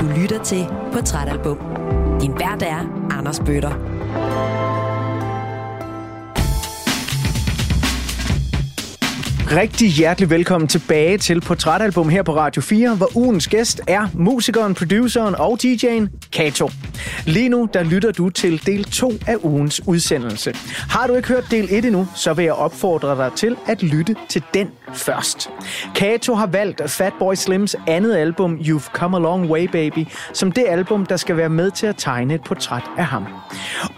[0.00, 1.58] Du lytter til Portrætalbum.
[2.20, 3.89] Din vært er Anders Bøtter.
[9.52, 14.74] Rigtig hjertelig velkommen tilbage til Portrætalbum her på Radio 4, hvor ugens gæst er musikeren,
[14.74, 16.70] produceren og DJ'en Kato.
[17.26, 20.52] Lige nu, der lytter du til del 2 af ugens udsendelse.
[20.90, 24.16] Har du ikke hørt del 1 endnu, så vil jeg opfordre dig til at lytte
[24.28, 25.50] til den først.
[25.94, 30.64] Kato har valgt Fatboy Slims andet album, You've Come a Long Way Baby, som det
[30.68, 33.26] album, der skal være med til at tegne et portræt af ham.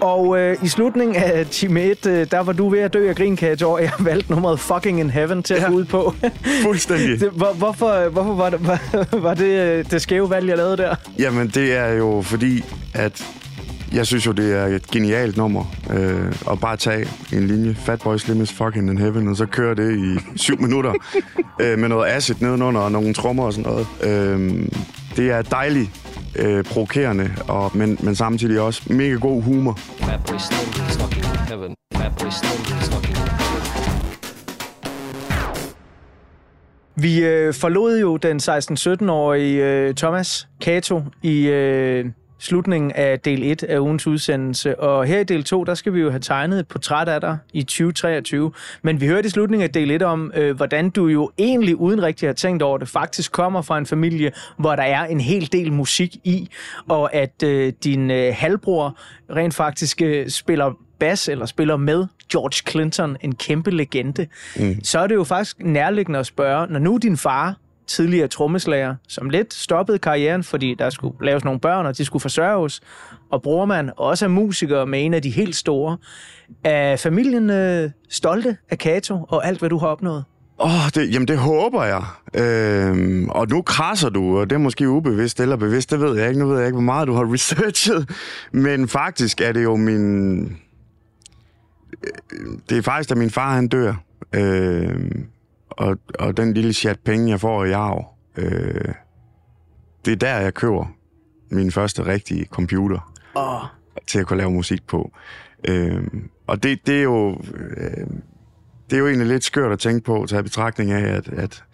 [0.00, 3.16] Og øh, i slutningen af time 1, øh, der var du ved at dø af
[3.16, 5.68] grin, Kato, og jeg valgte nummeret Fucking in Heaven til at Ja.
[5.68, 6.14] gå ud på.
[6.64, 7.20] Fuldstændig.
[7.20, 8.80] Det, hvor, hvorfor, hvorfor var det, var,
[9.18, 9.44] var det
[9.78, 10.94] øh, det skæve valg, jeg lavede der?
[11.18, 12.64] Jamen, det er jo fordi,
[12.94, 13.24] at
[13.94, 15.64] jeg synes jo, det er et genialt nummer.
[15.90, 19.74] Øh, at bare tage en linje, Fatboy Slim is fucking in heaven, og så køre
[19.74, 20.92] det i syv minutter
[21.60, 23.86] øh, med noget acid nedenunder og nogle trommer og sådan noget.
[24.02, 24.66] Øh,
[25.16, 25.90] det er dejligt
[26.36, 29.78] øh, provokerende, og, men, men samtidig også mega god humor.
[30.00, 31.74] Fatboy Slim is fucking in heaven.
[31.96, 32.88] Fatboy Slim is
[36.96, 42.04] Vi øh, forlod jo den 16-17-årige øh, Thomas Kato i øh,
[42.38, 44.80] slutningen af del 1 af ugens udsendelse.
[44.80, 47.38] Og her i del 2, der skal vi jo have tegnet et portræt af dig
[47.52, 48.52] i 2023.
[48.82, 52.02] Men vi hørte i slutningen af del 1 om, øh, hvordan du jo egentlig uden
[52.02, 55.20] rigtig at have tænkt over det, faktisk kommer fra en familie, hvor der er en
[55.20, 56.48] hel del musik i,
[56.88, 58.98] og at øh, din øh, halvbror
[59.30, 60.72] rent faktisk øh, spiller
[61.02, 64.26] bas eller spiller med George Clinton, en kæmpe legende,
[64.56, 64.84] mm.
[64.84, 69.30] så er det jo faktisk nærliggende at spørge, når nu din far, tidligere trommeslager, som
[69.30, 72.80] lidt stoppede karrieren, fordi der skulle laves nogle børn, og de skulle forsørges,
[73.30, 75.96] og brormand også er musiker med en af de helt store,
[76.64, 80.24] er familien øh, stolte af Kato og alt, hvad du har opnået?
[80.58, 82.02] Åh, oh, det, jamen det håber jeg.
[82.34, 86.28] Øhm, og nu krasser du, og det er måske ubevidst eller bevidst, det ved jeg
[86.28, 86.40] ikke.
[86.40, 88.10] Nu ved jeg ikke, hvor meget du har researchet.
[88.52, 90.56] Men faktisk er det jo min...
[92.04, 93.94] øh, Det er faktisk, da min far han dør.
[94.32, 95.26] Øhm,
[95.70, 98.14] og, og den lille chat penge, jeg får i arv.
[98.36, 98.94] Øh,
[100.04, 100.86] det er der, jeg køber
[101.50, 103.62] min første rigtige computer Åh,
[104.06, 105.12] til at kunne lave musik på.
[105.68, 107.40] Øhm, og det, det er jo...
[107.54, 108.06] Øh,
[108.90, 111.64] det er jo egentlig lidt skørt at tænke på, tage i betragtning af, at, at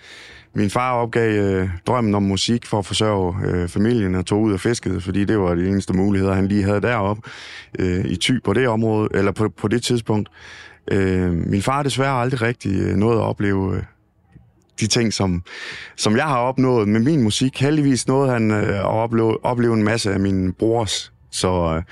[0.55, 4.53] min far opgav øh, drømmen om musik for at forsørge øh, familien og tog ud
[4.53, 7.23] og fiskede, fordi det var de eneste muligheder, han lige havde deroppe
[7.79, 10.29] øh, i Thy på det område, eller på, på det tidspunkt.
[10.91, 13.83] Øh, min far desværre aldrig rigtig øh, nåede at opleve øh,
[14.81, 15.43] de ting, som,
[15.97, 17.61] som jeg har opnået med min musik.
[17.61, 21.75] Heldigvis nåede han øh, at opleve, opleve en masse af mine brors, så...
[21.77, 21.83] Øh,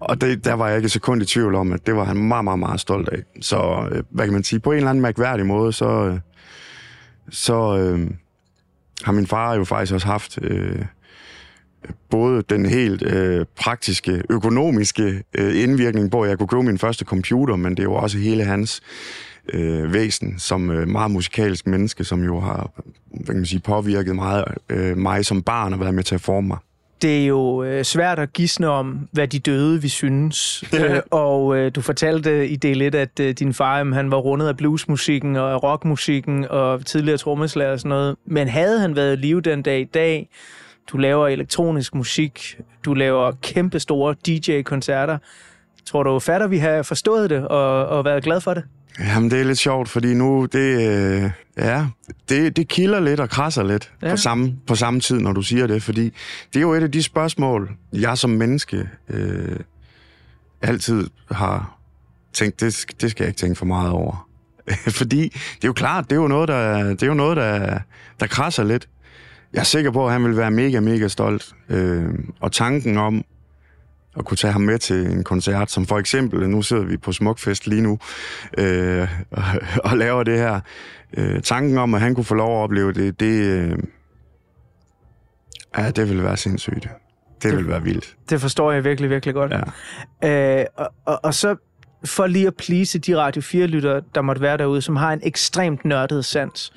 [0.00, 2.16] og det, der var jeg ikke et sekund i tvivl om, at det var han
[2.16, 3.18] meget, meget, meget stolt af.
[3.40, 6.18] Så, øh, hvad kan man sige, på en eller anden mærkværdig måde, så, øh,
[7.30, 8.10] så øh,
[9.04, 10.84] har min far jo faktisk også haft øh,
[12.10, 17.04] både den helt øh, praktiske, økonomiske øh, indvirkning på, at jeg kunne købe min første
[17.04, 18.82] computer, men det er jo også hele hans
[19.52, 22.70] øh, væsen som øh, meget musikalsk menneske, som jo har
[23.04, 26.20] hvad kan man sige, påvirket meget øh, mig som barn og været med til at
[26.20, 26.58] forme mig
[27.02, 30.64] det er jo øh, svært at gisne om, hvad de døde vi synes.
[30.80, 34.16] øh, og øh, du fortalte i del 1, at øh, din far jamen, han var
[34.16, 38.16] rundet af bluesmusikken og rockmusikken og tidligere trommeslager og sådan noget.
[38.26, 40.28] Men havde han været i live den dag i dag,
[40.92, 45.18] du laver elektronisk musik, du laver kæmpe store DJ-koncerter,
[45.86, 48.64] tror du fatter, vi har forstået det og, og været glad for det?
[49.00, 51.86] Jamen, det er lidt sjovt, fordi nu, det, øh, ja,
[52.28, 54.10] det, det kilder lidt og krasser lidt Ja.
[54.10, 56.04] på, samme, på samme tid, når du siger det, fordi
[56.52, 59.56] det er jo et af de spørgsmål, jeg som menneske øh,
[60.62, 61.78] altid har
[62.32, 64.28] tænkt, det, det skal jeg ikke tænke for meget over.
[65.00, 67.78] fordi det er jo klart, det er jo noget, der, det er jo noget, der,
[68.20, 68.88] der krasser lidt.
[69.52, 71.52] Jeg er sikker på, at han vil være mega, mega stolt.
[71.68, 72.04] Øh,
[72.40, 73.24] og tanken om
[74.16, 77.12] at kunne tage ham med til en koncert, som for eksempel, nu sidder vi på
[77.12, 77.98] Smukfest lige nu,
[78.58, 79.42] øh, og,
[79.90, 80.60] og laver det her.
[81.16, 83.78] Øh, tanken om, at han kunne få lov at opleve det, det, øh,
[85.78, 86.88] ja, det ville være sindssygt.
[87.42, 88.16] Det ville være vildt.
[88.30, 89.52] Det forstår jeg virkelig, virkelig godt.
[90.22, 90.60] Ja.
[90.60, 91.56] Øh, og, og, og så
[92.04, 95.84] for lige at please de Radio 4-lyttere, der måtte være derude, som har en ekstremt
[95.84, 96.72] nørdet sans.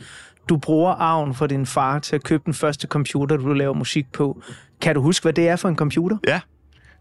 [0.50, 4.12] Du bruger arven for din far til at købe den første computer, du laver musik
[4.14, 4.42] på.
[4.82, 6.18] Kan du huske, hvad det er for en computer?
[6.28, 6.42] Ja,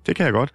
[0.06, 0.50] det kan jeg godt.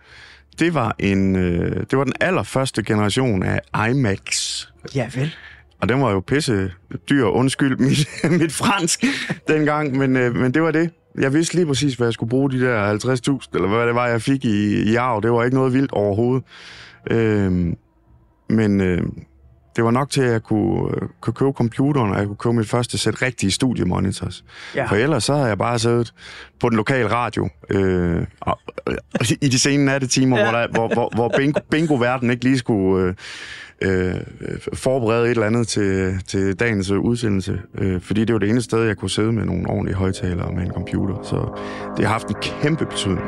[0.59, 4.69] Det var, en, øh, det var den allerførste generation af iMacs.
[4.95, 5.35] Ja vel.
[5.81, 6.71] Og den var jo pisse
[7.09, 8.09] dyr, undskyld mit,
[8.41, 9.05] mit fransk
[9.47, 10.89] dengang, men, øh, men det var det.
[11.19, 14.07] Jeg vidste lige præcis, hvad jeg skulle bruge de der 50.000, eller hvad det var,
[14.07, 15.21] jeg fik i, i arv.
[15.21, 16.43] Det var ikke noget vildt overhovedet.
[17.11, 17.73] Øh,
[18.49, 19.03] men øh,
[19.75, 22.53] det var nok til, at jeg kunne, øh, kunne købe computeren, og jeg kunne købe
[22.53, 24.43] mit første sæt rigtige studiemonitors.
[24.75, 24.85] Ja.
[24.85, 26.13] For ellers så havde jeg bare siddet
[26.59, 28.95] på den lokale radio øh, og, øh,
[29.41, 30.43] i de sene nattetimer, Ja.
[30.43, 33.15] hvor, der, hvor, hvor, hvor bingo, bingo-verden ikke lige skulle
[33.81, 34.15] øh, øh,
[34.73, 37.61] forberede et eller andet til, til dagens udsendelse.
[37.77, 40.63] Øh, fordi det var det eneste sted, jeg kunne sidde med nogle ordentlige højtalere med
[40.63, 41.15] en computer.
[41.23, 41.59] Så
[41.97, 43.25] det har haft en kæmpe betydning.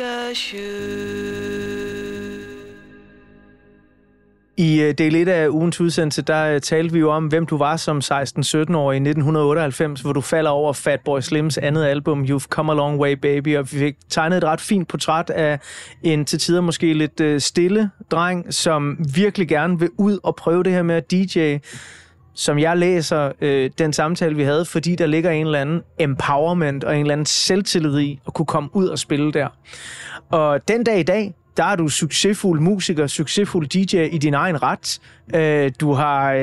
[0.00, 1.86] Like I.
[4.58, 7.76] I del 1 af ugens udsendelse, der øh, talte vi jo om, hvem du var
[7.76, 12.74] som 16-17-årig i 1998, hvor du falder over Fatboy Slims andet album, You've Come a
[12.74, 15.58] Long Way Baby, og vi fik tegnet et ret fint portræt af
[16.02, 20.62] en til tider måske lidt øh, stille dreng, som virkelig gerne vil ud og prøve
[20.62, 21.56] det her med at DJ,
[22.36, 26.84] som jeg læser øh, den samtale, vi havde, fordi der ligger en eller anden empowerment
[26.84, 29.48] og en eller anden selvtillid i at kunne komme ud og spille der.
[30.30, 34.62] Og den dag i dag, der er du succesfuld musiker, succesfuld DJ i din egen
[34.62, 34.98] ret.
[35.34, 36.42] Øh, du har, øh,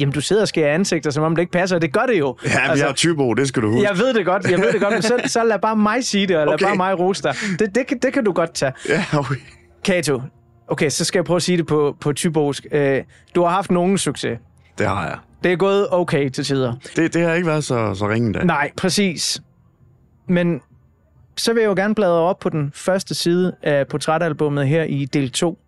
[0.00, 2.18] jamen du sidder og skærer ansigter, som om det ikke passer, og det gør det
[2.18, 2.36] jo.
[2.44, 3.88] Ja, men altså, jeg er typo, det skal du huske.
[3.88, 6.26] jeg ved det godt, jeg ved det godt, men så, så lad bare mig sige
[6.26, 6.64] det, og lad Okay.
[6.66, 7.34] bare mig rose dig.
[7.58, 8.72] Det, det, kan- det kan du godt tage.
[8.88, 9.34] Ja, okay.
[9.84, 10.22] Kato,
[10.68, 12.66] okay, så skal jeg prøve at sige det på, på typosk.
[12.72, 13.02] Øh,
[13.34, 14.38] du har haft nogen succes.
[14.78, 15.18] Det har jeg.
[15.44, 16.74] Det er gået okay til tider.
[16.96, 18.44] Det, det har ikke været så, så ringe da.
[18.44, 19.42] Nej, præcis.
[20.28, 20.60] Men
[21.36, 25.04] så vil jeg jo gerne bladre op på den første side af portrætalbummet her i
[25.04, 25.58] del 2,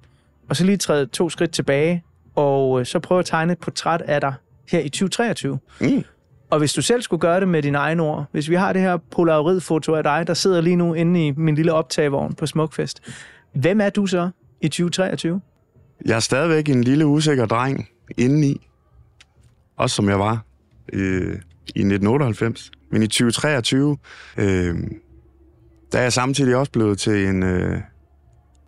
[0.49, 2.05] og så lige træde to skridt tilbage,
[2.35, 4.35] og øh, så prøve at tegne et portræt af dig
[4.71, 5.59] her i 2023.
[5.81, 6.05] Mm.
[6.51, 8.83] Og hvis du selv skulle gøre det med dine egne ord, hvis vi har det
[8.83, 13.03] her polaroidfoto af dig, der sidder lige nu inde i min lille optagvogn på Smukfest,
[13.53, 14.31] hvem er du så
[14.61, 15.41] i 2023?
[16.05, 18.67] Jeg er stadigvæk en lille usikker dreng indeni.
[19.77, 20.45] Også som jeg var
[20.93, 21.35] øh,
[21.75, 22.71] i 1998.
[22.91, 23.97] Men i 2023,
[24.37, 24.77] øh,
[25.93, 27.81] der er jeg samtidig også blevet til en øh,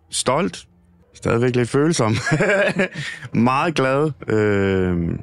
[0.09, 0.67] stolt,
[1.13, 2.15] stadigvæk lidt følsom,
[3.33, 5.19] meget glad øh,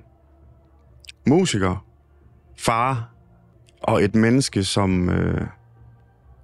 [1.26, 1.86] musiker,
[2.58, 3.12] far
[3.82, 5.46] og et menneske, som øh,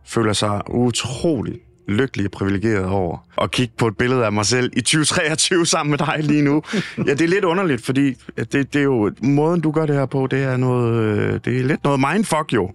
[0.05, 4.71] føler sig utrolig lykkelig og privilegeret over at kigge på et billede af mig selv
[4.77, 6.63] i 2023 sammen med dig lige nu.
[7.07, 10.07] Ja, det er lidt underligt, fordi det, det er jo måden, du gør det her
[10.07, 12.71] på, det er noget, øh, det er lidt noget mindfuck jo.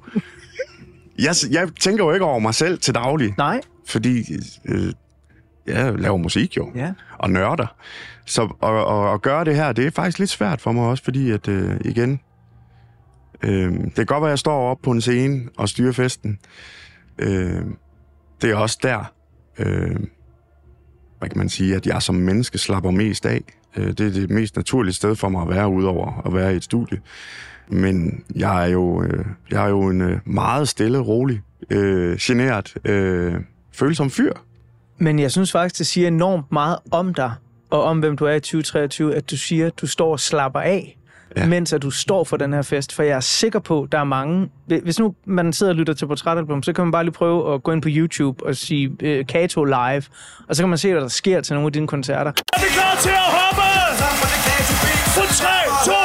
[1.20, 3.62] Jeg, jeg tænker jo ikke over mig selv til daglig, Nej?
[3.88, 4.24] fordi
[4.66, 4.94] øh,
[5.68, 6.94] jeg laver musik jo, Ja.
[7.20, 7.76] og nørder.
[8.26, 11.04] Så at, at, at gøre det her, det er faktisk lidt svært for mig også,
[11.04, 12.20] fordi at, øh, igen,
[13.44, 16.40] øh, det kan godt være, at jeg står op på en scene og styrer festen.
[17.20, 17.62] Øh,
[18.42, 19.14] det er også der,
[19.60, 19.96] øh,
[21.20, 23.44] hvad kan man sige, at jeg som menneske slapper mest af.
[23.78, 26.56] Øh, det er det mest naturlige sted for mig at være, udover at være i
[26.56, 27.02] et studie.
[27.70, 32.76] Men jeg er jo, øh, jeg er jo en øh, meget stille, rolig, øh, generet,
[32.86, 33.34] øh,
[33.74, 34.34] følsom fyr.
[34.98, 37.34] Men jeg synes faktisk, det siger enormt meget om dig,
[37.70, 40.60] og om hvem du er i 2023, at du siger, at du står og slapper
[40.60, 40.98] af,
[41.36, 41.46] ja.
[41.48, 42.94] Mens at du står for den her fest.
[42.94, 44.50] For jeg er sikker på, at der er mange...
[44.84, 47.64] Hvis nu man sidder og lytter til portrætalbum, så kan man bare lige prøve at
[47.64, 50.04] gå ind på YouTube og sige uh, Kato live,
[50.48, 52.32] og så kan man se, hvad der sker til nogle af dine koncerter.
[52.32, 53.68] Er vi klar til at hoppe?
[55.18, 55.48] På 3,
[55.86, 55.97] 2,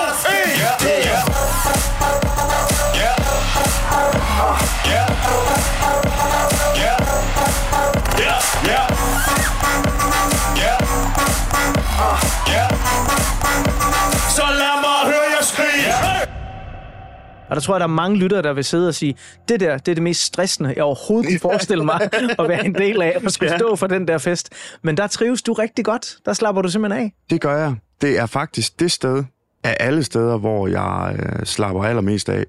[17.53, 19.15] Og der tror jeg, der er mange lyttere, der vil sidde og sige,
[19.49, 22.01] det der, det er det mest stressende, jeg overhovedet kunne forestille mig
[22.39, 24.51] at være en del af, at skulle stå for den der fest.
[24.83, 26.17] Men der trives du rigtig godt.
[26.25, 27.13] Der slapper du simpelthen af.
[27.31, 27.75] Det gør jeg.
[28.01, 29.25] Det er faktisk det sted
[29.65, 32.45] af alle steder, hvor jeg øh, slapper allermest af.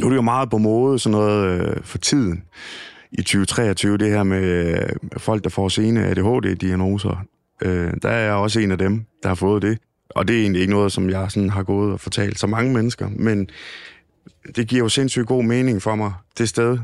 [0.00, 2.42] Nu er det jo meget på mode, sådan noget øh, for tiden
[3.12, 7.24] i 2023, det her med øh, folk, der får sene ADHD-diagnoser.
[7.62, 9.78] Øh, der er jeg også en af dem, der har fået det.
[10.10, 12.72] Og det er egentlig ikke noget, som jeg sådan har gået og fortalt så mange
[12.72, 13.48] mennesker, men
[14.56, 16.12] det giver jo sindssygt god mening for mig.
[16.38, 16.78] Det sted,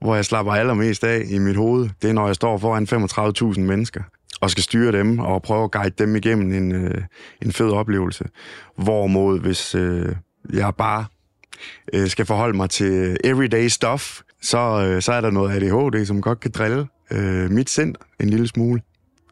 [0.00, 3.60] hvor jeg slapper allermest af i mit hoved, det er, når jeg står foran 35.000
[3.60, 4.02] mennesker
[4.40, 7.02] og skal styre dem og prøve at guide dem igennem en, øh,
[7.42, 8.24] en fed oplevelse.
[8.76, 10.16] Hvorimod, hvis øh,
[10.52, 11.04] jeg bare
[11.92, 16.20] øh, skal forholde mig til everyday stuff, så, øh, så er der noget ADHD, som
[16.20, 18.80] godt kan drille øh, mit sind en lille smule.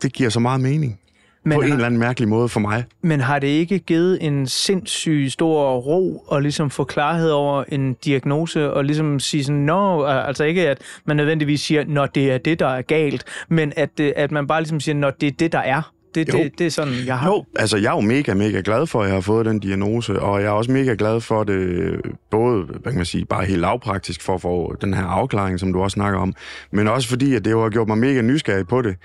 [0.03, 1.01] Det giver så meget mening.
[1.45, 2.85] Men på en har- eller anden mærkelig måde for mig.
[3.03, 7.95] Men har det ikke givet en sindssyg stor ro og ligesom få klarhed over en
[8.05, 12.39] diagnose og ligesom sige sådan, nå, altså ikke at man nødvendigvis siger, når det er
[12.39, 15.33] det, der er galt, men at, det- at man bare ligesom siger, når det er
[15.39, 15.91] det, der er.
[16.15, 16.39] Det, Jo.
[16.39, 17.29] det, det er sådan, jeg har...
[17.31, 20.21] Jo, altså jeg er jo mega, mega glad for, at jeg har fået den diagnose,
[20.21, 21.97] og jeg er også mega glad for det,
[22.31, 25.73] både, hvad kan man sige, bare helt lavpraktisk for at få den her afklaring, som
[25.73, 26.35] du også snakker om,
[26.73, 28.97] men også fordi, at det jo har gjort mig mega nysgerrig på det.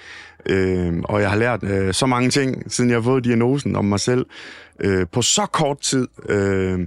[0.46, 3.86] Øh, og jeg har lært øh, så mange ting, siden jeg har fået diagnosen om
[3.86, 4.26] mig selv,
[4.80, 6.08] øh, på så kort tid.
[6.30, 6.80] Øh,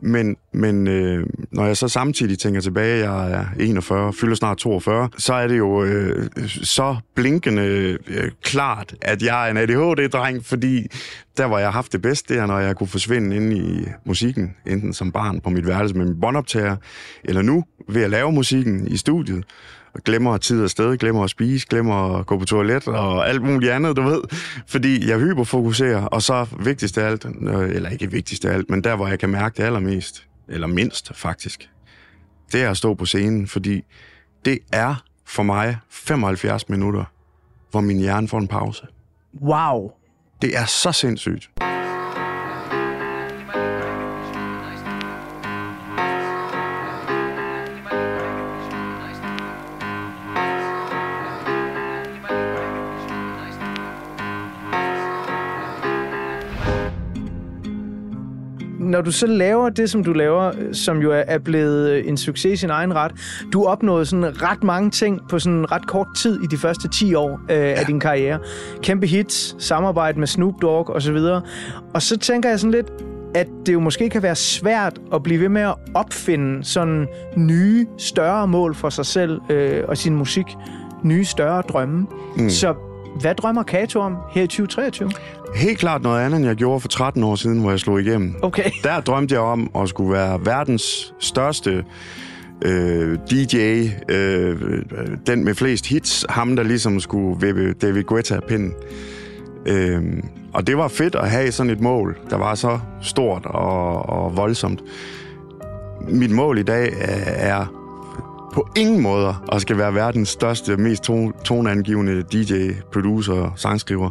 [0.00, 5.08] men men øh, når jeg så samtidig tænker tilbage, jeg er 41, fylder snart 42,
[5.18, 10.86] så er det jo øh, så blinkende øh, klart, at jeg er en ADHD-dreng, fordi
[11.36, 13.86] der, hvor jeg har haft det bedst, det er, når jeg kunne forsvinde ind i
[14.04, 16.76] musikken, enten som barn på mit værelse med min båndoptager,
[17.24, 19.44] eller nu ved at lave musikken i studiet
[19.94, 23.42] og glemmer tid og sted, glemmer at spise, glemmer at gå på toilet og alt
[23.42, 24.22] muligt andet, du ved.
[24.66, 28.84] Fordi jeg hyperfokuserer, og så vigtigst af alt, øh, eller ikke vigtigst af alt, men
[28.84, 31.70] der, hvor jeg kan mærke det allermest, eller mindst faktisk,
[32.52, 33.82] det er at stå på scenen, fordi
[34.44, 37.04] det er for mig 75 minutter,
[37.70, 38.86] hvor min hjerne får en pause.
[39.42, 39.92] Wow.
[40.44, 41.50] Det er så sindssygt.
[59.04, 62.52] Du så laver det, som du laver, øh, som jo er- blevet øh, en succes
[62.52, 63.12] i sin egen ret,
[63.52, 67.14] du opnåede sådan ret mange ting på sådan ret kort tid i de første 10
[67.14, 68.38] år øh, af din karriere.
[68.82, 71.16] Kæmpe hits, samarbejde med Snoop Dogg osv.
[71.94, 72.86] Og så tænker jeg sådan lidt,
[73.34, 77.06] at det jo måske kan være svært at blive ved med at opfinde sådan
[77.36, 80.46] nye, større mål for sig selv øh, og sin musik.
[81.02, 82.06] Nye, større drømme.
[82.36, 82.50] Mm.
[82.50, 82.74] Så
[83.20, 85.10] hvad drømmer Kato om her i 2023?
[85.54, 88.34] Helt klart noget andet, end jeg gjorde for 13 år siden, hvor jeg slog igennem.
[88.42, 88.70] Okay.
[88.84, 91.84] Der drømte jeg om at skulle være verdens største
[92.62, 94.82] øh, DJ, øh,
[95.26, 98.72] den med flest hits, ham der ligesom skulle vippe David Guetta pinden.
[99.66, 100.02] Øh,
[100.54, 104.36] og det var fedt at have sådan et mål, der var så stort og, og
[104.36, 104.82] voldsomt.
[106.08, 106.92] Mit mål i dag
[107.26, 107.66] er,
[108.54, 114.10] på ingen måder at skal være verdens største, mest to- toneangivende DJ, producer, sangskriver.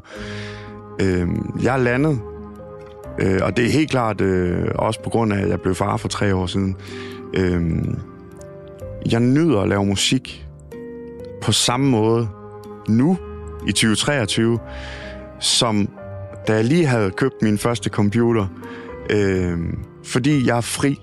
[1.01, 1.27] Øh,
[1.63, 2.19] jeg er landet
[3.19, 5.97] Øh, og det er helt klart øh, også på grund af, at jeg blev far
[5.97, 6.75] for tre år siden.
[7.33, 7.61] Øh,
[9.11, 10.45] jeg nyder at lave musik
[11.41, 12.27] på samme måde
[12.89, 13.17] nu
[13.67, 14.59] i 2023,
[15.39, 15.89] som
[16.47, 18.47] da jeg lige havde købt min første computer.
[19.09, 19.57] Øh,
[20.03, 20.99] fordi jeg er fri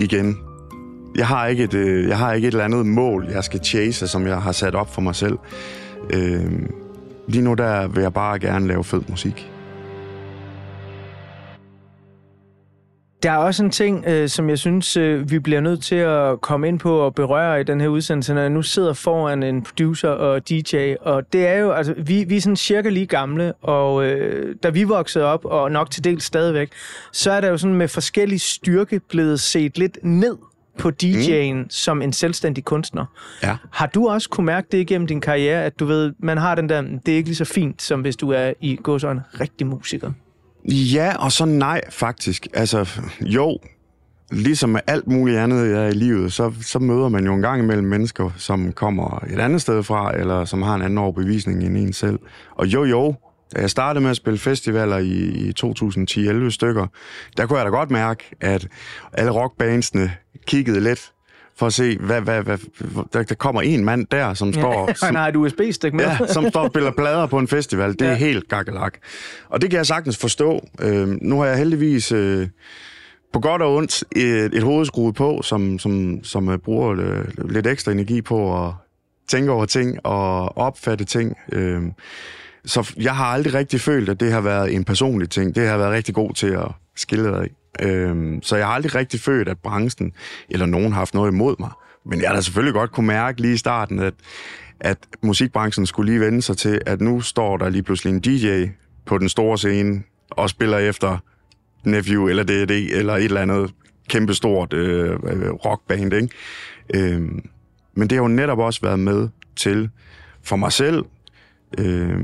[0.00, 0.38] igen.
[1.16, 4.08] Jeg har, ikke et, øh, jeg har ikke et eller andet mål, jeg skal chase,
[4.08, 5.38] som jeg har sat op for mig selv.
[6.12, 6.52] Øh,
[7.30, 9.50] lige nu der vil jeg bare gerne lave fed musik.
[13.22, 16.40] Der er også en ting, øh, som jeg synes, øh, vi bliver nødt til at
[16.40, 19.62] komme ind på og berøre i den her udsendelse, når jeg nu sidder foran en
[19.62, 20.94] producer og DJ.
[21.00, 24.68] Og det er jo, altså, vi, vi er sådan cirka lige gamle, og øh, da
[24.68, 26.70] vi voksede op, og nok til dels stadigvæk,
[27.12, 30.36] så er der jo sådan med forskellig styrke blevet set lidt ned
[30.78, 31.70] på DJ'en mm.
[31.70, 33.04] som en selvstændig kunstner.
[33.42, 33.56] Ja.
[33.70, 36.68] Har du også kunne mærke det igennem din karriere, at du ved, man har den
[36.68, 39.66] der, det er ikke lige så fint, som hvis du er i gå en rigtig
[39.66, 40.12] musiker?
[40.64, 42.46] Ja, og så nej, faktisk.
[42.54, 42.88] Altså,
[43.20, 43.58] jo,
[44.32, 47.62] ligesom med alt muligt andet ja, i livet, så, så møder man jo en gang
[47.62, 51.76] imellem mennesker, som kommer et andet sted fra, eller som har en anden overbevisning end
[51.76, 52.18] en selv.
[52.54, 53.14] Og jo, jo,
[53.56, 55.12] da jeg startede med at spille festivaler i,
[55.48, 56.86] i 2010-11 stykker,
[57.36, 58.68] der kunne jeg da godt mærke, at
[59.12, 60.12] alle rockbandsene
[60.46, 61.12] kiggede lidt
[61.56, 62.58] for at se, hvad, hvad, hvad,
[63.12, 64.90] der, der kommer en mand der, som står...
[65.06, 66.04] Han har et USB-stik med.
[66.04, 67.92] Ja, som står og spiller plader på en festival.
[67.92, 68.10] Det er Ja.
[68.10, 68.16] ja.
[68.18, 68.94] helt gakkelak.
[69.48, 70.68] Og det kan jeg sagtens forstå.
[70.80, 72.48] Øh, nu har jeg heldigvis øh,
[73.32, 77.24] på godt og ondt et, et hoved skruet på, som, som, som øh, bruger øh,
[77.50, 78.72] lidt ekstra energi på at
[79.28, 81.36] tænke over ting og opfatte ting.
[81.52, 81.82] Øh,
[82.64, 85.54] så jeg har aldrig rigtig følt, at det har været en personlig ting.
[85.54, 87.50] Det har jeg været rigtig god til at skille det af.
[87.80, 90.12] Øhm, så jeg har aldrig rigtig følt, at branchen
[90.48, 91.70] eller nogen har haft noget imod mig.
[92.04, 94.14] Men jeg har da selvfølgelig godt kunne mærke lige i starten, at,
[94.80, 98.64] at musikbranchen skulle lige vende sig til, at nu står der lige pludselig en DJ
[99.06, 101.18] på den store scene og spiller efter
[101.84, 103.74] Nephew eller D&D eller et eller andet
[104.08, 105.16] kæmpestort øh,
[105.50, 106.12] rockband.
[106.12, 106.28] Ikke?
[106.94, 107.48] Øhm,
[107.94, 109.90] men det har jo netop også været med til
[110.42, 111.04] for mig selv
[111.78, 112.20] øh,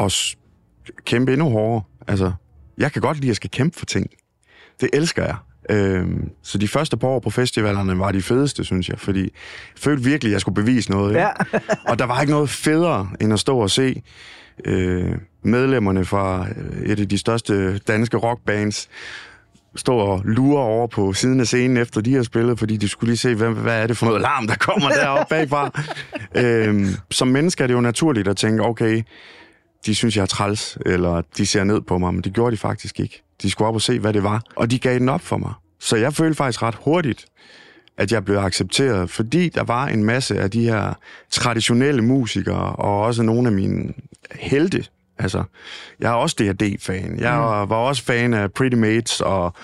[0.00, 0.36] at
[1.04, 1.82] kæmpe endnu hårdere.
[2.06, 2.32] Altså,
[2.78, 4.10] jeg kan godt lide, at jeg skal kæmpe for ting.
[4.80, 5.36] Det elsker jeg.
[5.70, 9.30] Øhm, så de første par år på festivalerne var de fedeste, synes jeg, fordi jeg
[9.76, 11.14] følte virkelig, at jeg skulle bevise noget.
[11.14, 11.28] Ja.
[11.90, 14.02] og der var ikke noget federe, end at stå og se
[14.64, 15.12] øh,
[15.42, 18.88] medlemmerne fra øh, et af de største danske rockbands
[19.76, 23.10] stå og lure over på siden af scenen, efter de har spillet, fordi de skulle
[23.10, 25.82] lige se, hvad, hvad er det for noget larm, der kommer deroppe bagfra.
[26.34, 29.02] øhm, som menneske er det jo naturligt at tænke, okay,
[29.86, 32.56] de synes, jeg er træls, eller de ser ned på mig, men det gjorde de
[32.56, 33.22] faktisk ikke.
[33.42, 35.52] De skulle op og se, hvad det var, og de gav den op for mig.
[35.80, 37.26] Så jeg følte faktisk ret hurtigt,
[37.98, 40.94] at jeg blev accepteret, fordi der var en masse af de her
[41.30, 43.92] traditionelle musikere, og også nogle af mine
[44.32, 44.86] helte.
[45.18, 45.44] Altså,
[46.00, 47.18] jeg er også D&D-fan.
[47.18, 47.70] Jeg mm.
[47.70, 49.54] var også fan af Pretty Mates og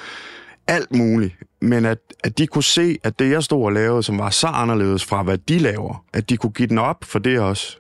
[0.66, 1.34] alt muligt.
[1.60, 4.46] Men at, at de kunne se, at det, jeg stod og lavede, som var så
[4.46, 7.78] anderledes fra, hvad de laver, at de kunne give den op for det også,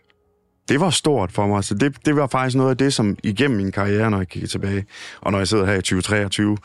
[0.70, 1.64] det var stort for mig.
[1.64, 4.48] Så det, det var faktisk noget af det, som igennem min karriere, når jeg kigger
[4.48, 4.84] tilbage,
[5.20, 6.56] og når jeg sidder her i 2023,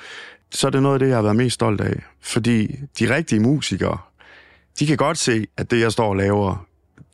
[0.52, 2.04] så er det noget af det, jeg har været mest stolt af.
[2.22, 3.98] Fordi de rigtige musikere,
[4.80, 6.66] de kan godt se, at det, jeg står og laver,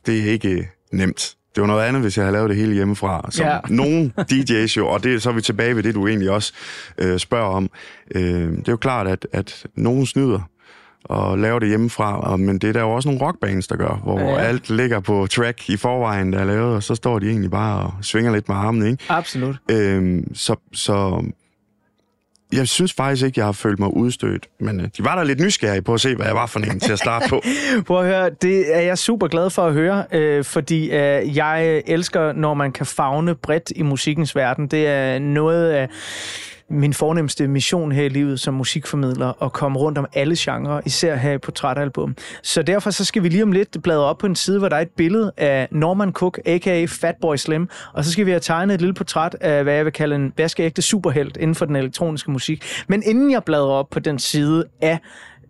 [0.06, 1.36] det er ikke nemt.
[1.54, 3.28] Det var noget andet, hvis jeg havde lavet det hele hjemmefra.
[3.30, 3.58] Som Ja.
[3.82, 6.52] nogen DJ's jo, og det, så er vi tilbage ved det, du egentlig også
[6.98, 7.70] øh, spørger om.
[8.14, 8.22] Øh,
[8.52, 10.40] det er jo klart, at, at nogen snyder
[11.04, 14.00] og laver det hjemmefra, og, men det er der jo også nogle rockbands, der gør,
[14.04, 14.36] hvor Ja.
[14.38, 17.82] alt ligger på track i forvejen, der er lavet, og så står de egentlig bare
[17.86, 19.04] og svinger lidt med armene, ikke?
[19.08, 19.56] Absolut.
[19.70, 21.24] Øhm, så, så
[22.52, 24.46] jeg synes faktisk ikke, jeg har følt mig udstødt.
[24.60, 26.80] Men øh, de var da lidt nysgerrige på at se, hvad jeg var for en
[26.80, 27.42] til at starte på.
[27.86, 31.82] Prøv at høre, det er jeg super glad for at høre, øh, fordi øh, jeg
[31.86, 34.66] elsker, når man kan fagne bredt i musikkens verden.
[34.66, 35.88] Det er noget af
[36.72, 41.16] min fornemmeste mission her i livet som musikformidler, at komme rundt om alle genrer, især
[41.16, 42.16] her i Portrætalbum.
[42.42, 44.76] Så derfor så skal vi lige om lidt bladre op på en side, hvor der
[44.76, 46.84] er et billede af Norman Cook, a.k.a.
[46.84, 49.92] Fatboy Slim, og så skal vi have tegnet et lille portræt af, hvad jeg vil
[49.92, 52.64] kalde en vaskeægte superhelt inden for den elektroniske musik.
[52.88, 54.98] Men inden jeg bladrer op på den side af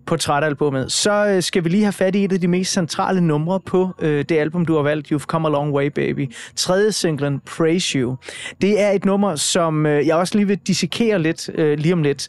[0.07, 3.61] portrætalbummet, så øh, skal vi lige have fat i et af de mest centrale numre
[3.61, 6.33] på øh, det album, du har valgt, You've Come a Long Way, Baby.
[6.57, 8.17] Tredje singlen, Praise You.
[8.61, 12.03] Det er et nummer, som øh, jeg også lige vil dissekere lidt øh, lige om
[12.03, 12.29] lidt.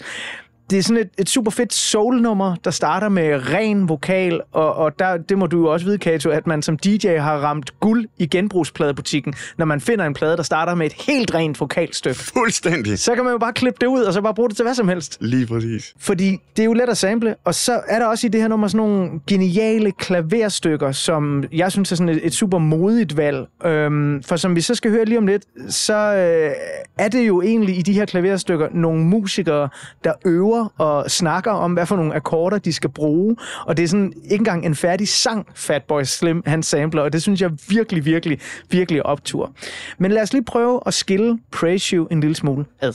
[0.69, 4.99] Det er sådan et, et super fedt soul-nummer, der starter med ren vokal, og, og
[4.99, 8.05] der, det må du jo også vide, Kato, at man som DJ har ramt guld
[8.17, 12.19] i genbrugspladebutikken, når man finder en plade, der starter med et helt rent vokalstykke.
[12.19, 12.99] Fuldstændig.
[12.99, 14.75] Så kan man jo bare klippe det ud, og så bare bruge det til hvad
[14.75, 15.17] som helst.
[15.21, 15.93] Lige præcis.
[15.99, 18.47] Fordi det er jo let at sample, og så er der også i det her
[18.47, 23.47] nummer sådan nogle geniale klaverstykker, som jeg synes er sådan et, et super modigt valg.
[23.65, 26.51] Øhm, for som vi så skal høre lige om lidt, så øh,
[26.97, 29.69] er det jo egentlig i de her klaverstykker nogle musikere,
[30.03, 33.35] der øver og snakker om, hvad for nogle akkorder de skal bruge.
[33.65, 37.21] Og det er sådan ikke engang en færdig sang, Fatboy Slim han sampler, og det
[37.21, 38.39] synes jeg virkelig, virkelig,
[38.69, 39.51] virkelig optur.
[39.97, 42.93] Men lad os lige prøve at skille Praise You en lille smule ad.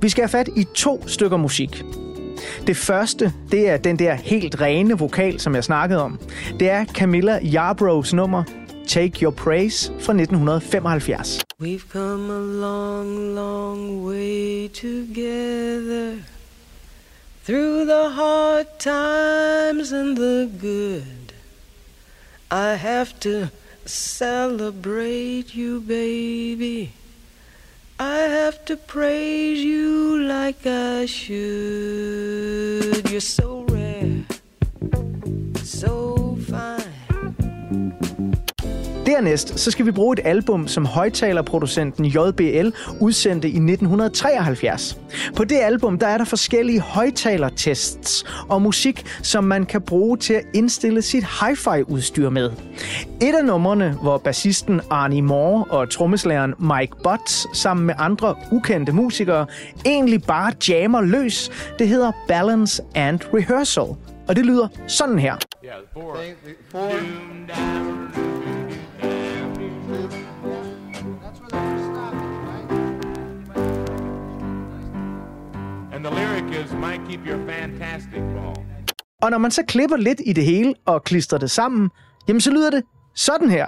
[0.00, 1.84] Vi skal have fat i to stykker musik.
[2.66, 6.20] Det første, det er den der helt rene vokal, som jeg snakkede om.
[6.60, 8.44] Det er Camilla Yarbroghs nummer
[8.96, 11.44] Take Your Praise fra 1975.
[11.58, 16.24] We've come a long, long way together
[17.44, 21.34] through the hard times and the good.
[22.50, 23.50] I have to
[23.84, 26.92] celebrate you, baby.
[28.00, 32.30] I have to praise you like I should.
[33.10, 34.24] You're so rare,
[35.56, 36.85] so fine.
[39.16, 42.68] Dernæst så skal vi bruge et album, som højtalerproducenten JBL
[43.00, 44.98] udsendte i 1973.
[45.36, 50.34] På det album der er der forskellige højtalertests og musik, som man kan bruge til
[50.34, 52.50] at indstille sit hi-fi-udstyr med.
[53.22, 58.92] Et af numrene, hvor bassisten Arnie Moore og trommeslageren Mike Butts sammen med andre ukendte
[58.92, 59.46] musikere
[59.86, 63.96] egentlig bare jammer løs, det hedder Balance and Rehearsal.
[64.28, 65.36] Og det lyder sådan her.
[66.74, 68.45] And
[76.06, 78.56] the lyric is, might keep your fantastic ball.
[79.22, 81.90] Og når man så klipper lidt i det hele og klistrer det sammen,
[82.28, 82.82] jamen så lyder det
[83.14, 83.66] sådan her.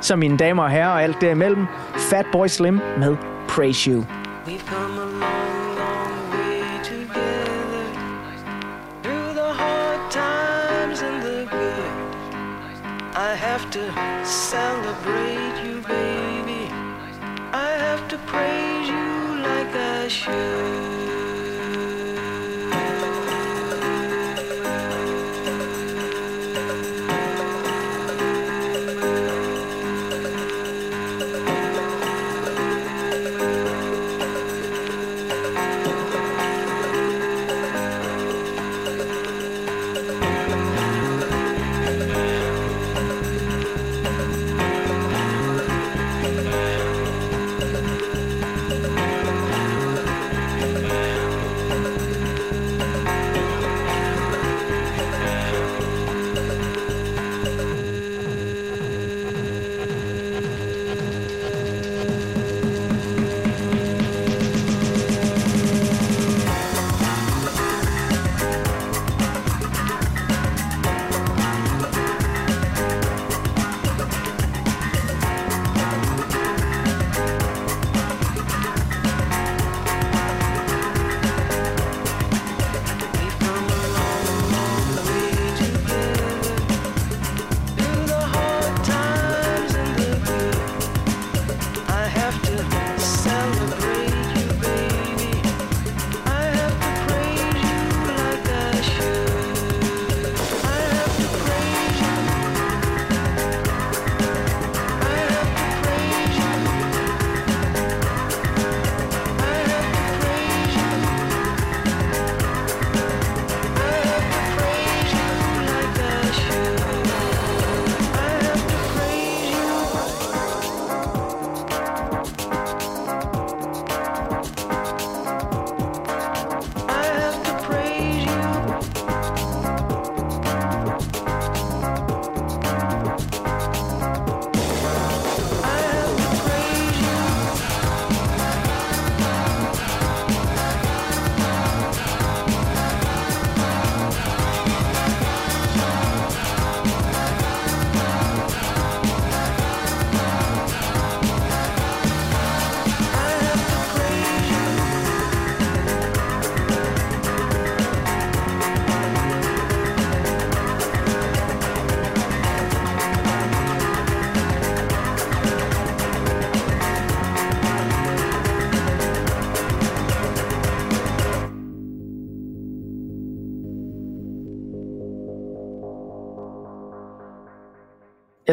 [0.00, 3.16] Så mine damer og herrer og alt derimellem, Fatboy Slim med
[3.48, 4.04] Praise You.
[4.46, 5.46] We've come a long.
[13.18, 14.15] I have to
[20.06, 20.75] like I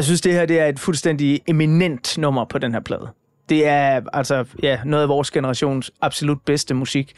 [0.04, 3.08] Jeg synes, det her det er et fuldstændig eminent nummer på den her plade.
[3.48, 7.12] Det er altså ja, noget af vores generations absolut bedste musik.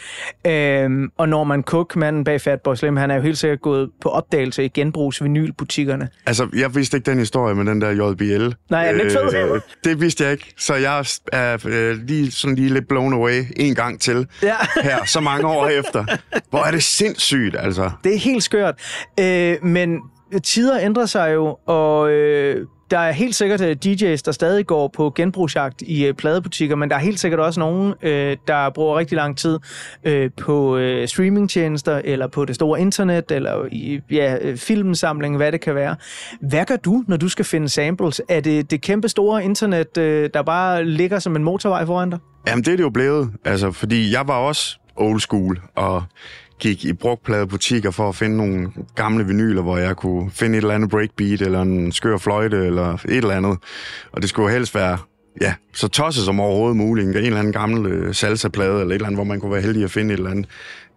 [0.47, 4.09] Øhm, og Norman Cook, manden bag Fatboy Slim, han er jo helt sikkert gået på
[4.09, 6.09] opdagelse i genbrugsvinylbutikkerne.
[6.27, 8.55] Altså, jeg vidste ikke den historie med den der JBL.
[8.71, 9.53] Nej, er den ikke fed?
[9.55, 13.43] Øh, det vidste jeg ikke, så jeg er øh, lige, sådan lige lidt blown away
[13.57, 14.55] en gang til Ja.
[14.83, 16.05] her, så mange år efter.
[16.51, 17.91] Hvor er det sindssygt, altså.
[18.05, 18.75] Det er helt skørt.
[19.21, 19.99] Øh, men
[20.45, 24.89] tider ændrer sig jo, og øh, der er helt sikkert øh, DJ's, der stadig går
[24.89, 28.99] på genbrugsjagt i øh, pladebutikker, men der er helt sikkert også nogen, øh, der bruger
[28.99, 29.59] rigtig lang tid
[30.37, 35.97] på streamingtjenester, eller på det store internet, eller i ja, filmsamling, hvad det kan være.
[36.41, 38.23] Hvad gør du, når du skal finde samples?
[38.29, 39.97] Er det det kæmpe store internet,
[40.35, 42.19] der bare ligger som en motorvej foran dig?
[42.47, 46.03] Jamen, det er det jo blevet, altså, fordi jeg var også old school, og
[46.59, 50.75] gik i brugtpladebutikker for at finde nogle gamle vinyler, hvor jeg kunne finde et eller
[50.75, 53.59] andet breakbeat, eller en skør fløjte, eller et eller andet.
[54.13, 54.99] Og det skulle helst være
[55.41, 57.09] ja, så tosset som overhovedet muligt.
[57.09, 59.85] En eller anden gammel øh, salsa-plade, eller et eller andet, hvor man kunne være heldig
[59.85, 60.47] at finde et eller andet,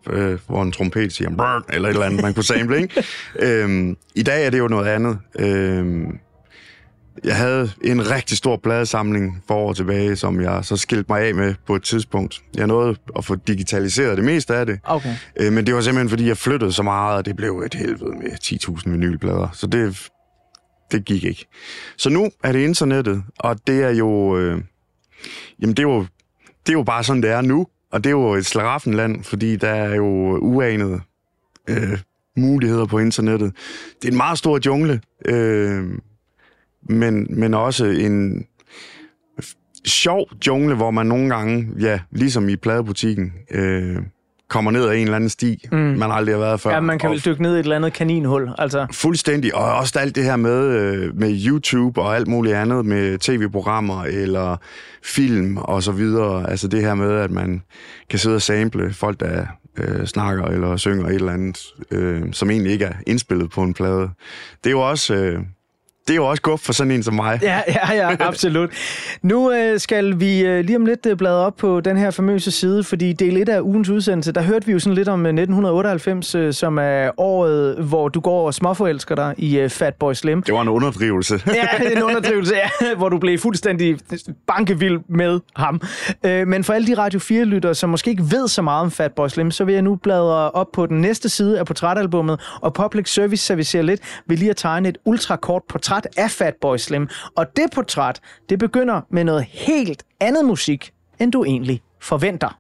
[0.10, 3.04] øh, hvor en trompet siger, Brr, eller et eller andet, man kunne sample, ikke?
[3.64, 5.18] øhm, I dag er det jo noget andet.
[5.40, 6.20] Øhm,
[7.24, 11.36] jeg havde en rigtig stor pladesamling for år tilbage, som jeg så skilte mig af
[11.36, 12.42] med på et tidspunkt.
[12.56, 14.80] Jeg nåede at få digitaliseret det meste af det.
[14.84, 15.16] Okay.
[15.40, 18.12] Øh, men det var simpelthen, fordi jeg flyttede så meget, og det blev et helvede
[18.12, 19.48] med 10.000 vinylplader.
[19.54, 20.10] Så det,
[20.92, 21.46] det gik ikke.
[21.98, 24.38] Så nu er det internettet, og det er jo...
[24.38, 24.62] Øh,
[25.62, 26.06] jamen, det er jo,
[26.66, 27.68] det er jo bare sådan, det er nu.
[27.92, 31.02] Og det er jo et slaraffenland, fordi der er jo uanede
[31.70, 32.00] øh,
[32.38, 33.54] muligheder på internettet.
[34.02, 35.84] Det er en meget stor jungle, øh,
[36.84, 38.46] men, men også en
[39.86, 43.98] sjov jungle, hvor man nogle gange, ja, ligesom i pladebutikken, øh,
[44.50, 45.78] kommer ned ad en eller anden sti, mm.
[45.78, 46.72] man aldrig har været før.
[46.72, 48.50] Ja, man kan vel dykke ned i et eller andet kaninhul.
[48.58, 52.86] Altså, Fuldstændig, og også alt det her med, øh, med YouTube og alt muligt andet,
[52.86, 54.58] med tv-programmer eller
[55.04, 56.50] film og så videre.
[56.50, 57.62] Altså det her med, at man
[58.10, 59.46] kan sidde og sample folk, der
[59.78, 61.60] øh, snakker eller synger et eller andet,
[61.92, 64.10] øh, som egentlig ikke er indspillet på en plade.
[64.64, 65.16] Det er jo også...
[65.16, 65.40] Øh,
[66.10, 67.40] det er jo også guf for sådan en som mig.
[67.42, 68.70] Ja, ja, ja, absolut.
[69.22, 72.52] Nu øh, skal vi øh, lige om lidt øh, bladre op på den her famøse
[72.52, 75.30] side, fordi del 1 af ugens udsendelse, der hørte vi jo sådan lidt om øh,
[75.30, 80.44] 1998, øh, som er året, hvor du går og småforelsker dig i øh, Fatboy Slim.
[80.44, 81.42] Det var en underdrivelse.
[81.60, 83.98] Ja, en underdrivelse, ja, hvor du blev fuldstændig
[84.48, 85.82] bankevild med ham.
[86.26, 89.28] Øh, Men for alle de Radio 4-lyttere, som måske ikke ved så meget om Fatboy
[89.28, 93.14] Slim, så vil jeg nu bladre op på den næste side af portrætalbummet, og Public
[93.14, 97.08] Service servicerer lidt ved lige at tegne et ultrakort portræt af Fatboy Slim.
[97.36, 102.60] Og det portræt, det begynder med noget helt andet musik, end du egentlig forventer.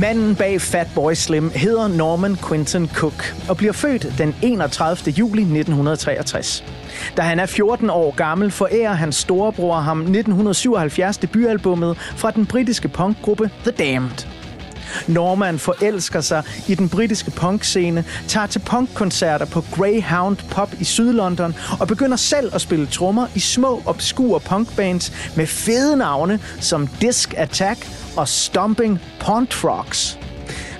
[0.00, 5.12] Manden bag Fatboy Slim hedder Norman Quinton Cook og bliver født den 31.
[5.12, 6.64] juli 1963.
[7.16, 12.88] Da han er 14 år gammel, forærer hans storebror ham 1977 debutalbummet fra den britiske
[12.88, 14.26] punkgruppe The Damned.
[15.06, 21.54] Norman forelsker sig i den britiske punkscene, tager til punkkoncerter på Greyhound Pub i Sydlondon
[21.80, 27.34] og begynder selv at spille trommer i små, obskure punkbands med fede navne som Disc
[27.36, 30.25] Attack og Stomping Pond Frogs.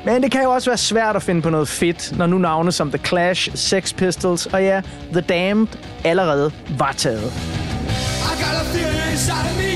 [0.06, 2.72] Men det kan jo også være svært at finde på noget fedt, når nu navne
[2.72, 4.80] som The Clash, Sex Pistols og ja,
[5.12, 5.68] The Damned
[6.04, 7.22] allerede var taget.
[7.22, 9.72] I got a feeling inside of me.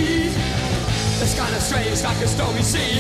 [1.23, 2.97] It's kind of strange, like a stormy sea.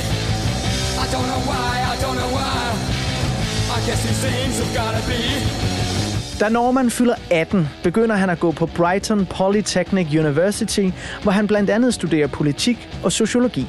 [1.03, 2.61] I don't know why, I don't know why.
[3.77, 5.21] I guess these things have gotta be.
[6.41, 10.91] Da Norman fylder 18, begynder han at gå på Brighton Polytechnic University,
[11.23, 13.67] hvor han blandt andet studerer politik og sociologi.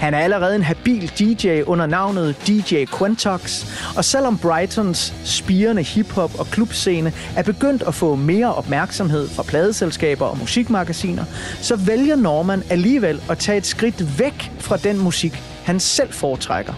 [0.00, 3.66] Han er allerede en habil DJ under navnet DJ Quentox,
[3.96, 10.26] og selvom Brightons spirende hiphop og klubscene er begyndt at få mere opmærksomhed fra pladeselskaber
[10.26, 11.24] og musikmagasiner,
[11.60, 16.72] så vælger Norman alligevel at tage et skridt væk fra den musik, han selv foretrækker.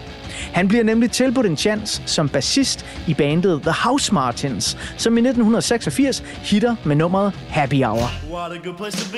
[0.53, 5.19] Han bliver nemlig tilbudt en chance som bassist i bandet The House Martins, som i
[5.19, 8.11] 1986 hitter med nummeret Happy Hour.
[8.31, 9.17] What a good place to be.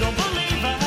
[0.00, 0.83] Don't believe.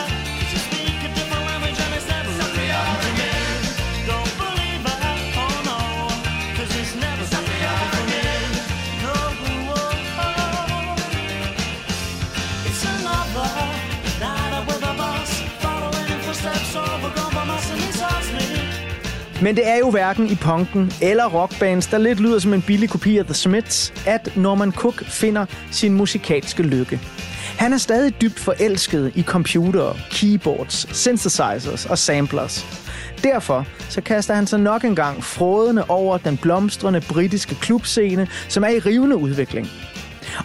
[19.41, 22.89] Men det er jo hverken i punken eller rockbands, der lidt lyder som en billig
[22.89, 27.00] kopi af The Smiths, at Norman Cook finder sin musikalske lykke.
[27.58, 32.65] Han er stadig dybt forelsket i computere, keyboards, synthesizers og samplers.
[33.23, 38.69] Derfor så kaster han sig nok engang frådende over den blomstrende britiske klubscene, som er
[38.69, 39.67] i rivende udvikling.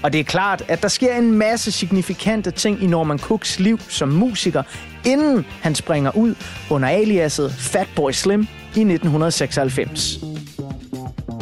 [0.02, 3.78] Og det er klart, at der sker en masse signifikante ting i Norman Cooks liv
[3.88, 4.62] som musiker,
[5.07, 6.35] inden han springer ud
[6.70, 10.32] under aliaset Fatboy Slim i 1996.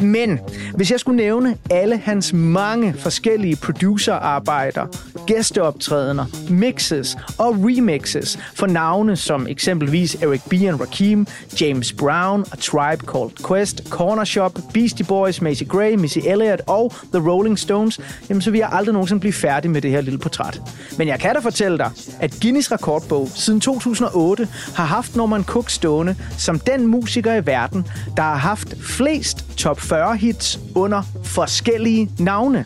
[0.01, 0.39] Men
[0.75, 4.85] hvis jeg skulle nævne alle hans mange forskellige producerarbejder,
[5.27, 10.53] gæsteoptrædener, mixes og remixes for navne som eksempelvis Eric B.
[10.53, 11.27] and Rakim,
[11.61, 16.93] James Brown, A Tribe Called Quest, Corner Shop, Beastie Boys, Macy Gray, Missy Elliott og
[17.13, 20.19] The Rolling Stones, jamen så vil jeg aldrig nogensinde blive færdig med det her lille
[20.19, 20.61] portræt.
[20.97, 25.69] Men jeg kan da fortælle dig, at Guinness rekordbog siden 2008 har haft Norman Cook
[25.69, 27.87] stående som den musiker i verden,
[28.17, 32.65] der har haft flest top 40 hits under forskellige navne.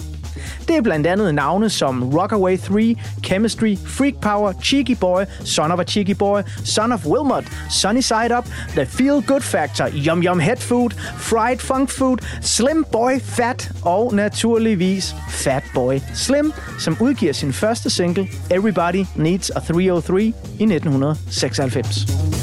[0.68, 5.80] Det er blandt andet navne som Rockaway 3, Chemistry, Freak Power, Cheeky Boy, Son of
[5.80, 10.40] a Cheeky Boy, Son of Wilmot, Sunny Side Up, The Feel Good Factor, Yum Yum
[10.40, 17.34] Head Food, Fried Funk Food, Slim Boy Fat og naturligvis Fat Boy Slim, som udgiver
[17.34, 20.32] sin første single Everybody Needs a 303 i
[20.64, 22.35] 1996.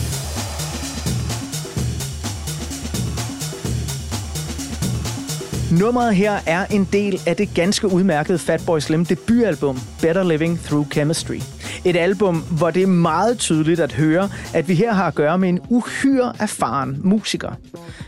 [5.81, 10.89] Nummeret her er en del af det ganske udmærkede Fatboy Slim debutalbum Better Living Through
[10.91, 11.41] Chemistry.
[11.85, 15.39] Et album, hvor det er meget tydeligt at høre, at vi her har at gøre
[15.39, 17.51] med en uhyre erfaren musiker.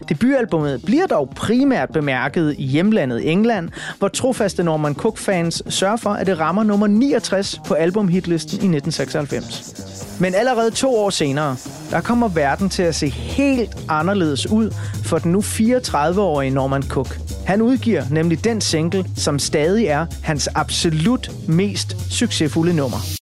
[0.09, 6.27] Debutalbummet bliver dog primært bemærket i hjemlandet England, hvor trofaste Norman Cook-fans sørger for, at
[6.27, 10.21] det rammer nummer 69 på albumhitlisten i 1996.
[10.21, 11.57] Men allerede to år senere,
[11.91, 14.71] der kommer verden til at se helt anderledes ud
[15.05, 17.19] for den nu 34-årige Norman Cook.
[17.47, 23.24] Han udgiver nemlig den single, som stadig er hans absolut mest succesfulde nummer.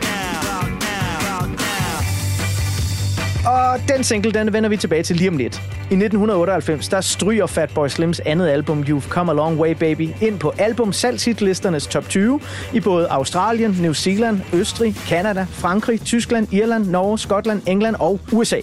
[3.45, 5.55] Og den single, den vender vi tilbage til lige om lidt.
[5.55, 10.39] I 1998, der stryger Fatboy Slims andet album, You've Come A Long Way Baby, ind
[10.39, 12.39] på album salgshitlisternes top 20
[12.73, 18.59] i både Australien, New Zealand, Østrig, Kanada, Frankrig, Tyskland, Irland, Norge, Skotland, England og USA.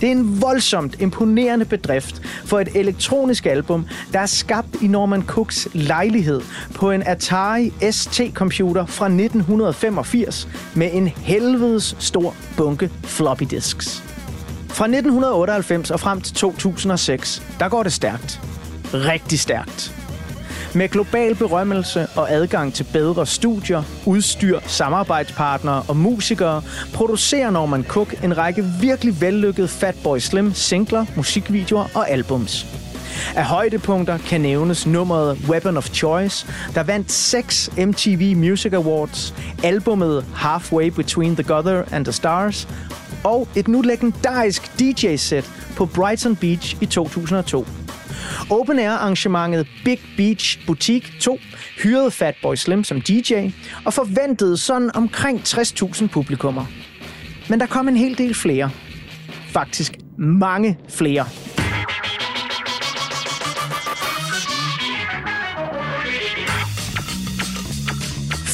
[0.00, 5.22] Det er en voldsomt imponerende bedrift for et elektronisk album, der er skabt i Norman
[5.22, 6.40] Cooks lejlighed
[6.74, 14.02] på en Atari ST-computer fra 1985 med en helvedes stor bunke floppy disks.
[14.68, 18.40] Fra 1998 og frem til 2006, der går det stærkt.
[18.94, 20.05] Rigtig stærkt.
[20.76, 26.62] Med global berømmelse og adgang til bedre studier, udstyr, samarbejdspartnere og musikere,
[26.94, 32.66] producerer Norman Cook en række virkelig vellykkede Fatboy Slim singler, musikvideoer og albums.
[33.36, 39.34] Af højdepunkter kan nævnes nummeret Weapon of Choice, der vandt 6 MTV Music Awards,
[39.64, 42.68] albummet Halfway Between the Gutter and the Stars,
[43.24, 47.66] og et nu legendarisk DJ-sæt på Brighton Beach i 2002.
[48.50, 51.38] Open Air arrangementet Big Beach Boutique 2
[51.82, 53.48] hyrede Fatboy Slim som DJ
[53.84, 56.64] og forventede sådan omkring 60.000 publikummer.
[57.48, 58.70] Men der kom en hel del flere.
[59.48, 61.26] Faktisk mange flere.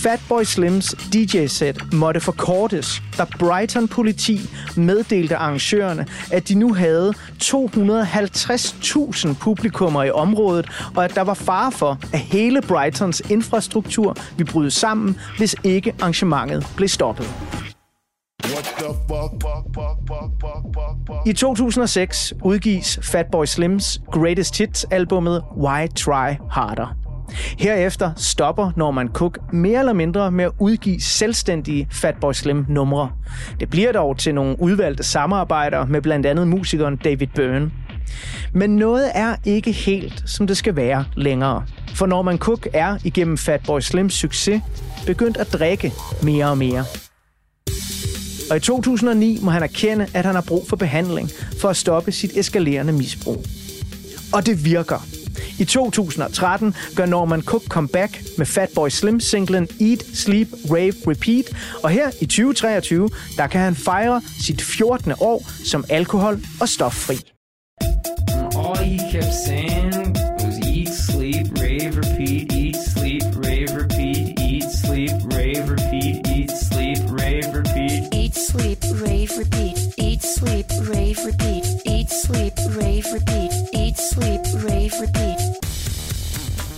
[0.03, 4.41] Fatboy Slims DJ-sæt måtte forkortes, da Brighton politi
[4.77, 7.13] meddelte arrangørerne, at de nu havde
[7.43, 14.53] 250.000 publikummer i området, og at der var fare for, at hele Brightons infrastruktur ville
[14.53, 17.27] bryde sammen, hvis ikke arrangementet blev stoppet.
[21.27, 27.02] I 2006 udgives Fatboy Slims Greatest Hits-albummet Why Try Harder.
[27.59, 33.11] Herefter stopper Norman Cook mere eller mindre med at udgive selvstændige Fatboy Slim numre.
[33.61, 37.71] Det bliver dog til nogle udvalgte samarbejder med blandt andet musikeren David Byrne.
[38.53, 41.65] Men noget er ikke helt, som det skal være længere.
[41.95, 44.63] For Norman Cook er igennem Fatboy Slims succes
[45.07, 45.93] begyndt at drikke
[46.23, 46.85] mere og mere.
[48.51, 52.13] Og i 2009 må han erkende, at han har brug for behandling for at stoppe
[52.13, 53.45] sit eskalerende misbrug.
[54.33, 55.22] Og det virker.
[55.63, 61.45] I 2013 gør Norman Cook comeback med Fatboy Slim singlen Eat, Sleep, Rave, Repeat.
[61.83, 65.13] Og her i 2023, der kan han fejre sit 14.
[65.21, 67.15] år som alkohol- og stoffri.
[69.13, 70.02] kept saying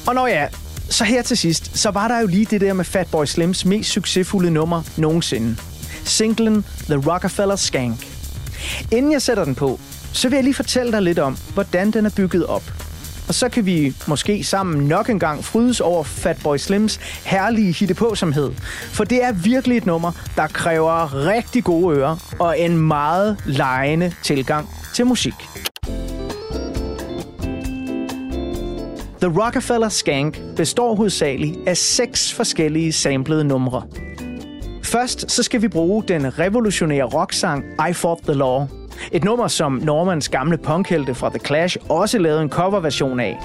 [0.07, 0.49] Og når ja,
[0.91, 3.91] så her til sidst, så var der jo lige det der med Fatboy Slims mest
[3.91, 5.57] succesfulde nummer nogensinde.
[6.05, 8.07] Singlen The Rockefeller Skank.
[8.93, 9.81] Inden jeg sætter den på,
[10.13, 12.63] så vil jeg lige fortælle dig lidt om, hvordan den er bygget op.
[13.29, 18.53] Og så kan vi måske sammen nok en gang frydes over Fatboy Slims herlige hittepåsomhed.
[18.93, 24.15] For det er virkelig et nummer, der kræver rigtig gode ører og en meget lejende
[24.23, 25.35] tilgang til musik.
[29.25, 33.83] The Rockefeller Skank består hovedsageligt af seks forskellige samplede numre.
[34.83, 38.67] Først så skal vi bruge den revolutionære rocksang I Fought the Law.
[39.13, 43.39] Et nummer, som Normans gamle punkhelte fra The Clash også lavede en coverversion af.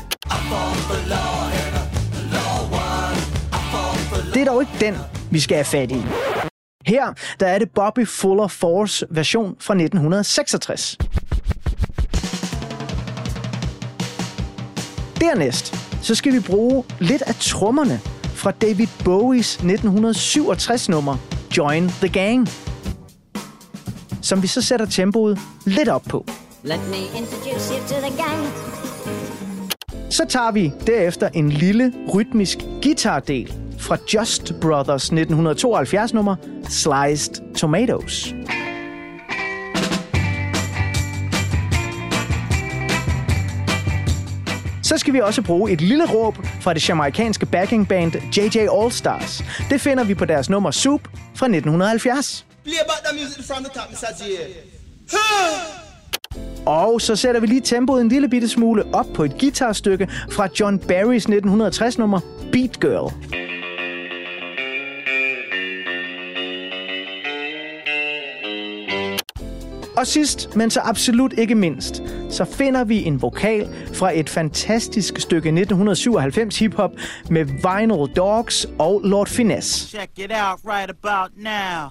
[4.33, 4.95] Det er dog ikke den,
[5.31, 6.01] vi skal have fat i.
[6.85, 10.97] Her der er det Bobby Fuller Force version fra 1966.
[15.21, 21.17] Dernæst så skal vi bruge lidt af trommerne fra David Bowies 1967 nummer
[21.57, 22.47] Join the Gang,
[24.21, 26.25] som vi så sætter tempoet lidt op på.
[26.63, 28.47] Let me introduce you to the gang.
[30.09, 36.35] Så tager vi derefter en lille rytmisk guitardel fra Just Brothers 1972 nummer
[36.69, 38.33] Sliced Tomatoes.
[44.89, 49.43] Så skal vi også bruge et lille råb fra det jamaikanske backingband JJ All Stars.
[49.69, 51.01] Det finder vi på deres nummer Soup
[51.35, 52.45] fra 1970.
[52.63, 54.25] Play back the music from the top, Mr.
[54.25, 54.29] J.
[56.65, 60.47] Og så sætter vi lige tempoet en lille bitte smule op på et guitarstykke fra
[60.59, 62.19] John Barrys 1960 nummer
[62.51, 63.13] Beat Girl.
[69.99, 75.19] Og sidst, men så absolut ikke mindst, så finder vi en vokal fra et fantastisk
[75.19, 76.91] stykke 1997 hiphop
[77.29, 79.87] med Vinyl Dogs og Lord Finesse.
[79.87, 81.89] Check it out right about now.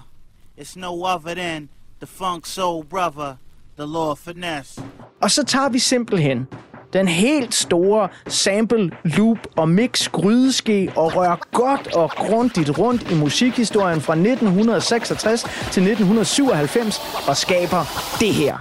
[0.61, 1.69] It's no other than
[1.99, 3.35] the funk soul brother,
[3.77, 4.81] the Lord Finesse.
[5.21, 6.47] Og så tager vi simpelthen
[6.93, 13.15] den helt store sample, loop og mix grydeske og rører godt og grundigt rundt i
[13.15, 17.83] musikhistorien fra 1966 til 1997 og skaber
[18.19, 18.57] det her.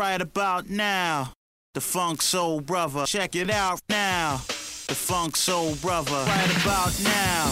[0.00, 1.26] Right about now,
[1.74, 3.06] the funk soul brother.
[3.06, 4.38] Check it out now,
[4.88, 6.20] the funk soul brother.
[6.36, 7.42] Right about now,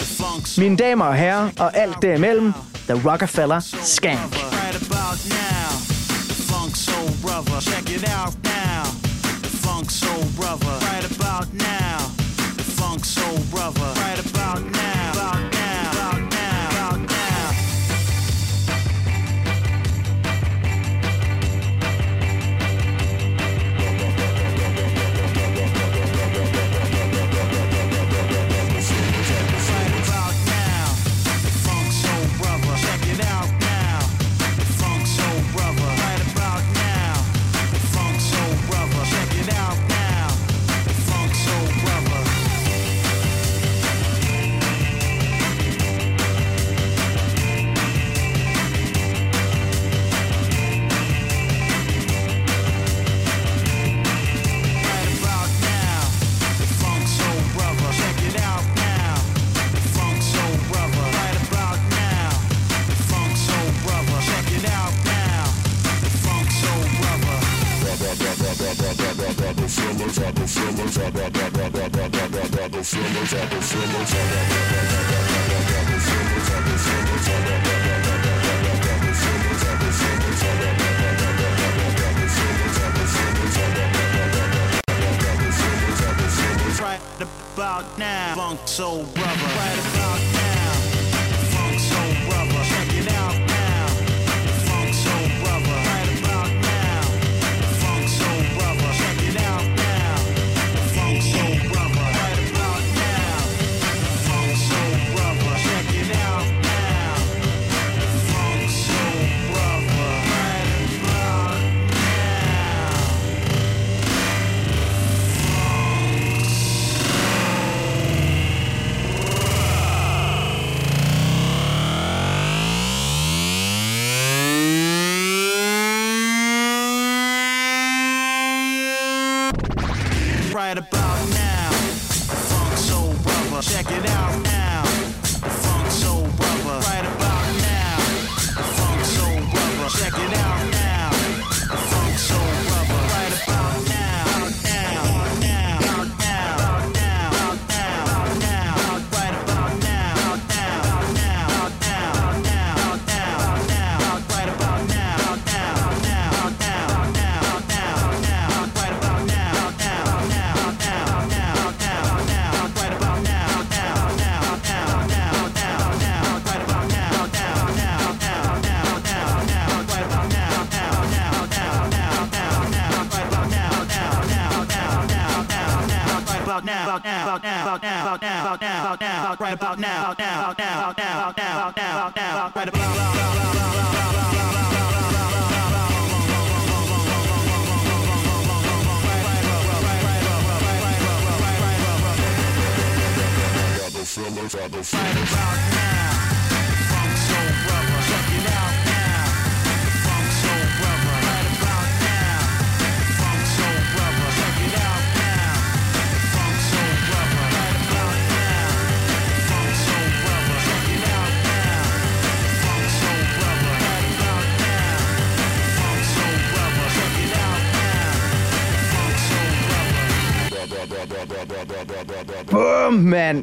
[0.00, 2.52] the funk soul Mine damer og herrer og alt derimellem,
[2.88, 4.18] The Rockefeller Skank.
[4.18, 5.68] Right about now,
[6.30, 7.60] the funk soul brother.
[7.60, 9.07] Check it out now,
[9.78, 10.84] funk soul brother.
[10.86, 11.98] Right about now,
[12.56, 13.80] the funk soul brother.
[14.00, 15.57] Right about now, about now,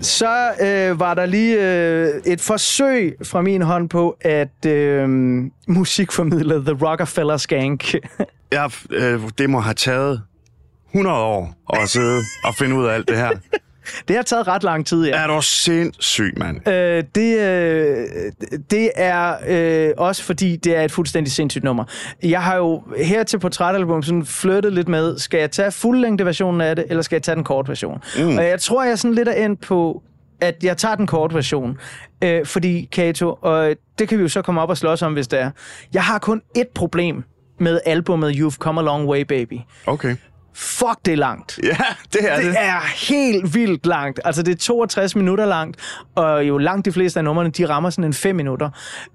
[0.05, 5.09] Så øh, var der lige øh, et forsøg fra min hånd på at øh,
[5.67, 7.93] musikformidle The Rockefeller Skank.
[8.51, 10.21] Ja, øh, det må have taget
[10.93, 13.31] 100 år at sidde og finde ud af alt det her.
[14.07, 15.23] Det har taget ret lang tid, ja.
[15.23, 16.67] Er du sindssyg, mand?
[16.67, 18.07] Øh, det, øh,
[18.71, 21.83] det er øh, også fordi, det er et fuldstændig sindssygt nummer.
[22.23, 26.61] Jeg har jo her til portrætalbum sådan flyttet lidt med, skal jeg tage fuldlængde versionen
[26.61, 28.03] af det, eller skal jeg tage den korte version?
[28.17, 28.37] Mm.
[28.37, 30.03] Og jeg tror, jeg sådan lidt er endt på,
[30.41, 31.77] at jeg tager den korte version.
[32.23, 35.27] Øh, fordi, Kato, og det kan vi jo så komme op og slås om, hvis
[35.27, 35.51] det er.
[35.93, 37.23] Jeg har kun ét problem
[37.59, 39.59] med albumet You've Come a Long Way, Baby.
[39.85, 40.15] Okay.
[40.55, 41.59] Fuck, det er langt.
[41.63, 41.77] Ja,
[42.13, 42.45] det er det.
[42.45, 44.19] Det er helt vildt langt.
[44.25, 45.77] Altså, det er 62 minutter langt,
[46.15, 48.69] og jo langt de fleste af numrene, de rammer sådan en 5 minutter.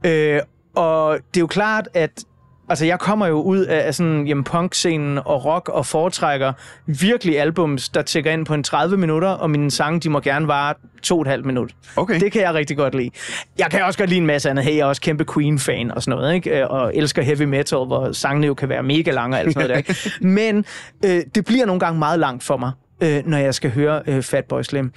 [0.07, 0.41] Øh,
[0.75, 2.25] og det er jo klart, at
[2.71, 6.53] Altså, jeg kommer jo ud af, af sådan, jamen, punk-scenen og rock og foretrækker
[6.87, 10.49] virkelig albums, der tækker ind på en 30 minutter, og mine sange, de må gerne
[10.49, 11.71] vare to og et halvt minut.
[11.97, 12.21] Okay.
[12.21, 13.11] Det kan jeg rigtig godt lide.
[13.59, 14.65] Jeg kan også godt lide en masse andet.
[14.65, 16.69] Hey, jeg er også kæmpe Queen-fan og sådan noget, ikke?
[16.69, 19.87] Og elsker heavy metal, hvor sangene jo kan være mega lange og alt sådan noget
[19.89, 20.27] der.
[20.27, 20.65] Men
[21.05, 24.23] øh, det bliver nogle gange meget langt for mig, øh, når jeg skal høre øh,
[24.23, 24.93] Fatboy Slim.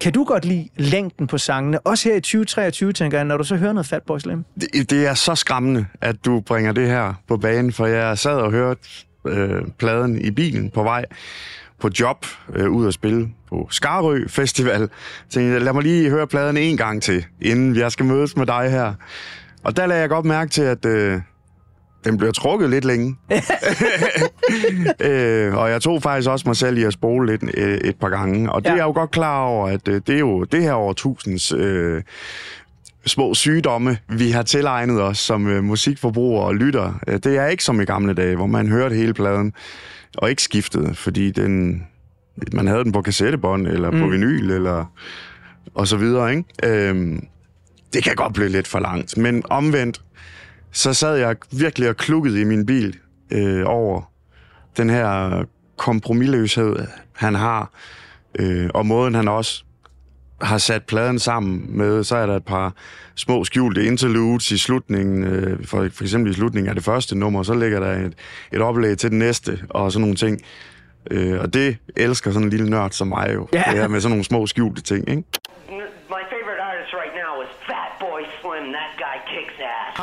[0.00, 1.80] Kan du godt lide længden på sangene?
[1.80, 4.44] Også her i 2023, tænker jeg, når du så hører noget Fatboy Slim.
[4.60, 8.34] Det, det er så skræmmende, at du bringer det her på banen, for jeg sad
[8.34, 8.80] og hørte
[9.26, 11.04] øh, pladen i bilen på vej
[11.80, 14.80] på job øh, ud at spille på Skarø Festival.
[14.80, 14.88] Så
[15.30, 18.46] tænkte jeg, lad mig lige høre pladen en gang til, inden jeg skal mødes med
[18.46, 18.94] dig her.
[19.64, 21.20] Og der lagde jeg godt mærke til, at øh,
[22.04, 23.16] den blev trukket lidt længe.
[25.00, 28.08] øh, og jeg tog faktisk også mig selv i at spole lidt øh, et par
[28.08, 28.52] gange.
[28.52, 28.72] Og det Ja.
[28.72, 32.02] er jeg jo godt klar over, at øh, det er jo det her årtusinds øh,
[33.06, 37.00] små sygdomme, vi har tilegnet os som øh, musikforbrugere og lytter.
[37.08, 39.52] Øh, det er ikke som i gamle dage, hvor man hørte hele pladen
[40.18, 41.82] og ikke skiftede, fordi den,
[42.52, 44.00] man havde den på kassettebånd eller mm.
[44.00, 44.84] på vinyl eller
[45.74, 46.44] og så videre, ikke?
[46.64, 47.26] Øhm,
[47.92, 50.00] det kan godt blive lidt for langt, men omvendt,
[50.74, 52.96] så sad jeg virkelig og klukkede i min bil
[53.32, 54.10] øh, over
[54.76, 55.44] den her
[55.76, 56.76] kompromilløshed,
[57.12, 57.70] han har,
[58.38, 59.64] øh, og måden han også
[60.42, 62.74] har sat pladen sammen med, så er der et par
[63.14, 67.42] små skjulte interludes i slutningen, øh, for, for eksempel i slutningen af det første nummer,
[67.42, 68.12] så ligger der et,
[68.52, 70.40] et oplæg til det næste, og sådan nogle ting.
[71.10, 73.62] Øh, og det elsker sådan en lille nørd som mig jo, Ja.
[73.70, 75.22] det her med sådan nogle små skjulte ting, ikke?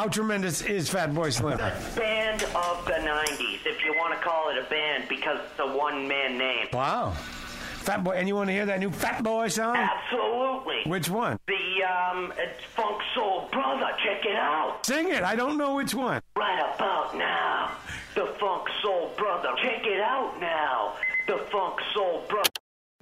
[0.02, 1.60] How tremendous is Fat Boy Slim?
[1.60, 5.78] Band of the 90s, if you want to call it a band, because it's a
[5.78, 6.66] one-man name.
[6.74, 7.12] Wow.
[7.12, 9.76] Fat Boy, and you want to hear that new Fat Boy song?
[9.76, 10.89] Absolutely.
[10.89, 11.38] Which one?
[11.45, 13.91] The um, it's Funk Soul Brother.
[14.04, 14.84] Check it out.
[14.88, 15.22] Sing it.
[15.22, 16.20] I don't know which one.
[16.36, 17.78] Right about now,
[18.16, 19.49] the Funk Soul Brother.
[19.62, 20.95] Check it out now,
[21.28, 22.49] the Funk Soul Brother.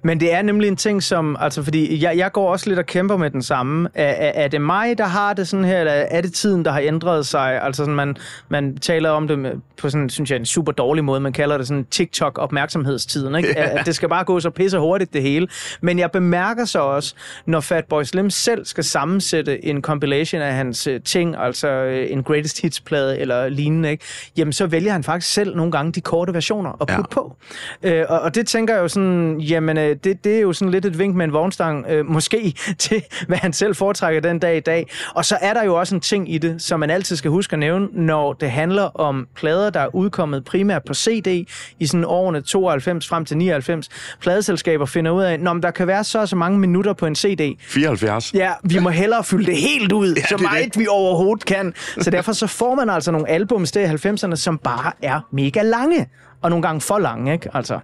[0.02, 1.36] Men det er nemlig en ting, som...
[1.40, 3.88] Altså, fordi jeg, jeg går også lidt og kæmper med den samme.
[3.94, 6.70] Er, er, er det mig, der har det sådan her, eller er det tiden, der
[6.70, 7.62] har ændret sig?
[7.62, 8.16] Altså, sådan, man,
[8.48, 11.20] man taler om det med, på sådan, synes jeg, en super dårlig måde.
[11.20, 13.58] Man kalder det sådan TikTok-opmærksomhedstiden, ikke?
[13.58, 15.48] At, at det skal bare gå så pisse hurtigt, det hele.
[15.80, 17.14] Men jeg bemærker så også,
[17.46, 22.22] når Fatboy Slim selv skal sammensætte en compilation af hans øh, ting, altså øh, en
[22.22, 24.04] greatest hits-plade eller lignende, ikke?
[24.36, 27.02] Jamen, så vælger han faktisk selv nogle gange de korte versioner at putte Ja.
[27.14, 27.36] på.
[27.82, 30.72] Øh, og, og det tænker jeg jo sådan, jamen øh, det, det er jo sådan
[30.72, 34.56] lidt et vink med en vognstang, øh, måske til, hvad han selv foretrækker den dag
[34.56, 34.90] i dag.
[35.14, 37.52] Og så er der jo også en ting i det, som man altid skal huske
[37.52, 41.46] at nævne, når det handler om plader, der er udkommet primært på CD
[41.78, 43.88] i sådan årene 92 frem til 99.
[44.20, 47.14] Pladeselskaber finder ud af, at der kan være så og så mange minutter på en
[47.14, 47.56] CD.
[47.60, 48.34] 74.
[48.34, 50.78] Ja, vi må hellere fylde det helt ud, ja, så meget det.
[50.80, 51.74] vi overhovedet kan.
[52.00, 55.62] Så derfor så får man altså nogle albums der i 90'erne, som bare er mega
[55.62, 56.08] lange.
[56.42, 57.48] Og nogle gange for lange, ikke?
[57.54, 57.78] Altså.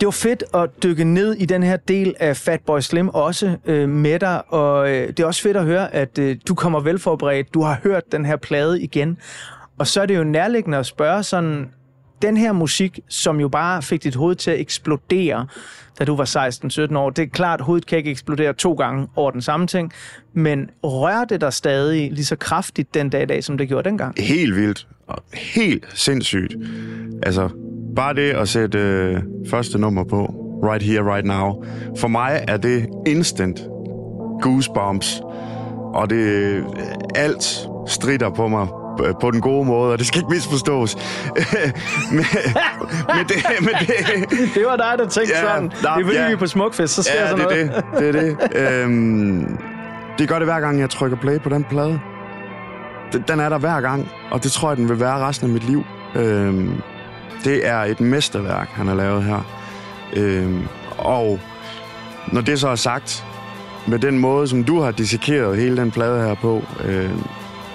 [0.00, 3.88] Det var fedt at dykke ned i den her del af Fatboy Slim også øh,
[3.88, 7.54] med dig, og øh, det er også fedt at høre, at øh, du kommer velforberedt.
[7.54, 9.18] Du har hørt den her plade igen.
[9.78, 11.70] Og så er det jo nærliggende at spørge sådan,
[12.22, 15.46] den her musik, som jo bare fik dit hoved til at eksplodere,
[15.98, 17.10] da du var 16-17 år.
[17.10, 19.92] Det er klart, at hovedet kan ikke eksplodere to gange over den samme ting,
[20.32, 23.88] men rører det dig stadig lige så kraftigt den dag i dag, som det gjorde
[23.88, 24.14] dengang?
[24.18, 24.86] Helt vildt.
[25.06, 26.56] Og helt sindssygt.
[27.22, 27.48] Altså,
[27.98, 29.16] bare det at sætte øh,
[29.50, 30.34] første nummer på,
[30.64, 31.64] Right Here, Right Now,
[32.00, 33.60] for mig er det instant
[34.42, 35.20] goosebumps.
[35.94, 36.62] Og det øh,
[37.14, 38.66] alt strider på mig
[39.06, 40.96] øh, på den gode måde, og det skal ikke misforstås.
[42.10, 42.24] men,
[43.16, 43.88] men, det, men det,
[44.54, 45.62] det var dig, der tænkte Ja, sådan.
[45.62, 46.26] nej, det er fordi, ja.
[46.26, 47.84] vi er på Smukfest, så sker ja, sådan det er noget.
[48.14, 48.14] det.
[48.14, 48.82] Det er det.
[48.84, 49.58] øhm,
[50.18, 52.00] det gør det hver gang, jeg trykker play på den plade.
[53.12, 55.52] Den- Den er der hver gang, og det tror jeg, den vil være resten af
[55.52, 55.82] mit liv.
[56.16, 56.72] Øhm,
[57.44, 59.40] det er et mesterværk, han har lavet her.
[60.12, 60.64] Øhm,
[60.98, 61.40] og
[62.32, 63.24] når det så er sagt,
[63.86, 67.10] med den måde, som du har dissekeret hele den plade her på, øh,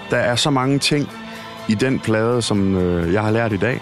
[0.09, 1.09] der er så mange ting
[1.67, 3.81] i den plade, som øh, jeg har lært i dag.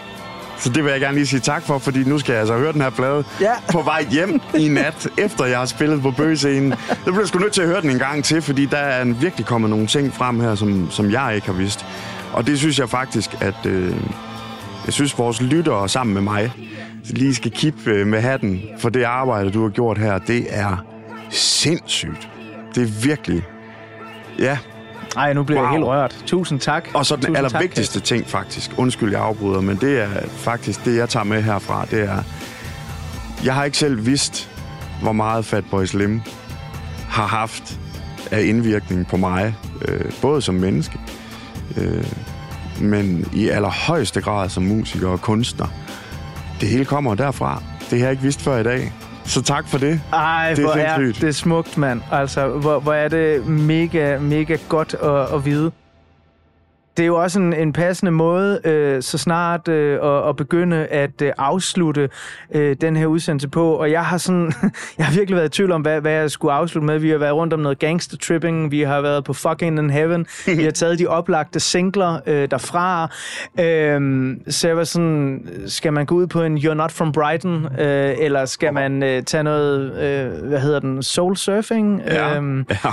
[0.57, 2.73] Så det vil jeg gerne lige sige tak for, fordi nu skal jeg altså høre
[2.73, 3.53] den her plade ja.
[3.71, 6.71] på vej hjem i nat, efter jeg har spillet på bøgescenen.
[6.71, 9.05] Der bliver jeg sgu nødt til at høre den en gang til, fordi der er
[9.05, 11.85] virkelig kommet nogle ting frem her, som, som jeg ikke har vidst.
[12.33, 13.95] Og det synes jeg faktisk, at øh,
[14.85, 16.51] jeg synes, vores lyttere sammen med mig
[17.05, 20.17] lige skal kippe øh, med hatten for det arbejde, du har gjort her.
[20.17, 20.77] Det er
[21.29, 22.29] sindssygt.
[22.75, 23.43] Det er virkelig...
[24.39, 24.57] Ja,
[25.17, 25.67] Ej, nu bliver wow.
[25.67, 26.23] jeg helt rørt.
[26.25, 26.87] Tusind tak.
[26.93, 30.85] og så den Tusind tak, allervigtigste ting faktisk, undskyld jeg afbryder, men det er faktisk
[30.85, 32.23] det, jeg tager med herfra, det er,
[33.45, 34.49] jeg har ikke selv vidst,
[35.01, 36.21] hvor meget Fatboy Slim
[37.09, 37.79] har haft
[38.31, 39.55] af indvirkning på mig,
[39.87, 40.99] øh, både som menneske,
[41.77, 42.05] øh,
[42.81, 45.67] men i allerhøjeste grad som musiker og kunstner.
[46.61, 47.63] Det hele kommer derfra.
[47.89, 48.93] Det har jeg ikke vidst før i dag.
[49.25, 50.01] Så tak for det.
[50.13, 52.01] Ej, Det er hvor er det smukt, mand.
[52.11, 55.71] Altså, hvor, hvor er det mega, mega godt at, at vide.
[56.97, 60.85] Det er jo også en, en passende måde, øh, så snart øh, at, at begynde
[60.85, 62.09] at øh, afslutte
[62.55, 63.73] øh, den her udsendelse på.
[63.73, 64.53] Og jeg har sådan,
[64.97, 66.99] jeg har virkelig været i tvivl om, hvad, hvad jeg skulle afslutte med.
[66.99, 70.25] Vi har været rundt om noget gangster tripping, vi har været på fucking in heaven,
[70.45, 73.11] vi har taget de oplagte singler øh, derfra.
[73.59, 77.79] Øh, så jeg var sådan, skal man gå ud på en You're Not From Brighton,
[77.79, 82.01] øh, eller skal man øh, tage noget, øh, hvad hedder den, soul surfing?
[82.05, 82.35] Ja.
[82.35, 82.91] Øhm, ja.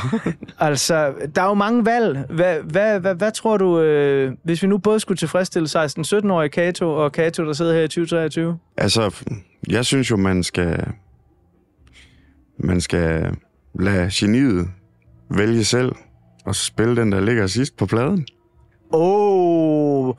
[0.69, 2.25] Altså, der er jo mange valg.
[2.31, 6.95] Hvad, hvad, hvad, hvad tror du, øh, hvis vi nu både skulle tilfredsstille 16-17-årige Kato
[6.95, 8.59] og Kato, der sidder her i 2023?
[8.77, 9.15] Altså,
[9.69, 10.85] jeg synes jo, man skal...
[12.59, 13.37] Man skal
[13.81, 14.69] lade geniet
[15.31, 15.93] vælge selv
[16.45, 18.27] og spille den, der ligger sidst på pladen.
[18.93, 20.15] Åh, oh,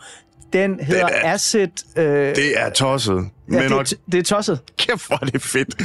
[0.54, 1.68] den hedder Den er- Acid.
[1.98, 2.04] Øh,
[2.36, 3.30] Det er tosset.
[3.52, 4.60] ja, det, og- er, det er tosset.
[4.78, 5.76] Kæft, hvor er det fedt.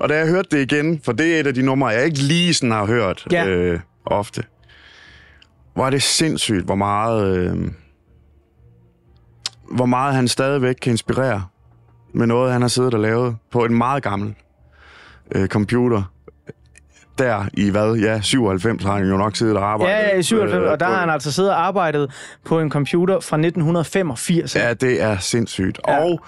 [0.00, 2.18] Og da jeg hørte det igen, for det er et af de numre, jeg ikke
[2.18, 3.46] lige sådan har hørt Ja.
[3.48, 4.42] øh, ofte.
[5.74, 7.36] Hvor er det sindssygt, hvor meget...
[7.36, 7.70] Øh,
[9.70, 11.44] hvor meget han stadigvæk kan inspirere
[12.12, 14.34] med noget, han har siddet og lavet på en meget gammel
[15.34, 16.02] øh, computer.
[17.18, 17.94] Der i hvad?
[17.94, 19.94] Ja, 97 har han jo nok siddet og arbejdet.
[19.94, 22.10] Ja, ja, i 97, øh, og der har han altså siddet og arbejdet
[22.44, 24.56] på en computer fra 1985.
[24.56, 25.80] Ja, det er sindssygt.
[25.88, 26.04] Ja.
[26.04, 26.20] Og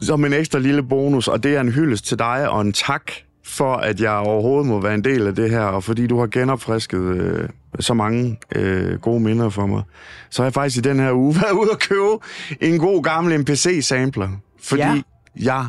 [0.00, 3.12] som en ekstra lille bonus, og det er en hyldest til dig, og en tak
[3.50, 6.26] for, at jeg overhovedet må være en del af det her, og fordi du har
[6.26, 7.48] genopfrisket øh,
[7.80, 9.82] så mange øh, gode minder for mig,
[10.30, 12.18] så har jeg faktisk i den her uge været ude og købe
[12.60, 14.28] en god gammel MPC-sampler,
[14.62, 15.00] fordi Ja.
[15.36, 15.66] jeg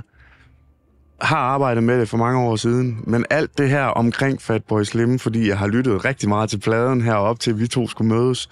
[1.21, 5.19] har arbejdet med det for mange år siden, men alt det her omkring Fatboy Slim,
[5.19, 8.49] fordi jeg har lyttet rigtig meget til pladen herop til, vi to skulle mødes,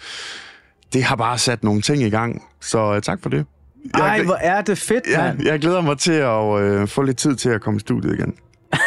[0.93, 2.43] det har bare sat nogle ting i gang.
[2.61, 3.45] Så øh, tak for det.
[3.93, 5.43] Ej, hvor er det fedt, mand.
[5.45, 8.34] jeg glæder mig til at øh, få lidt tid til at komme i studiet igen.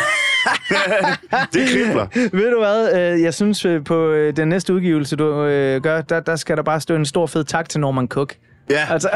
[1.52, 2.06] det kribler.
[2.36, 5.24] Ved du hvad, øh, jeg synes øh, på øh, den næste udgivelse, du
[5.82, 8.34] gør, der, der skal der bare stå en stor fed tak til Norman Cook.
[8.70, 9.08] Ja, Altså,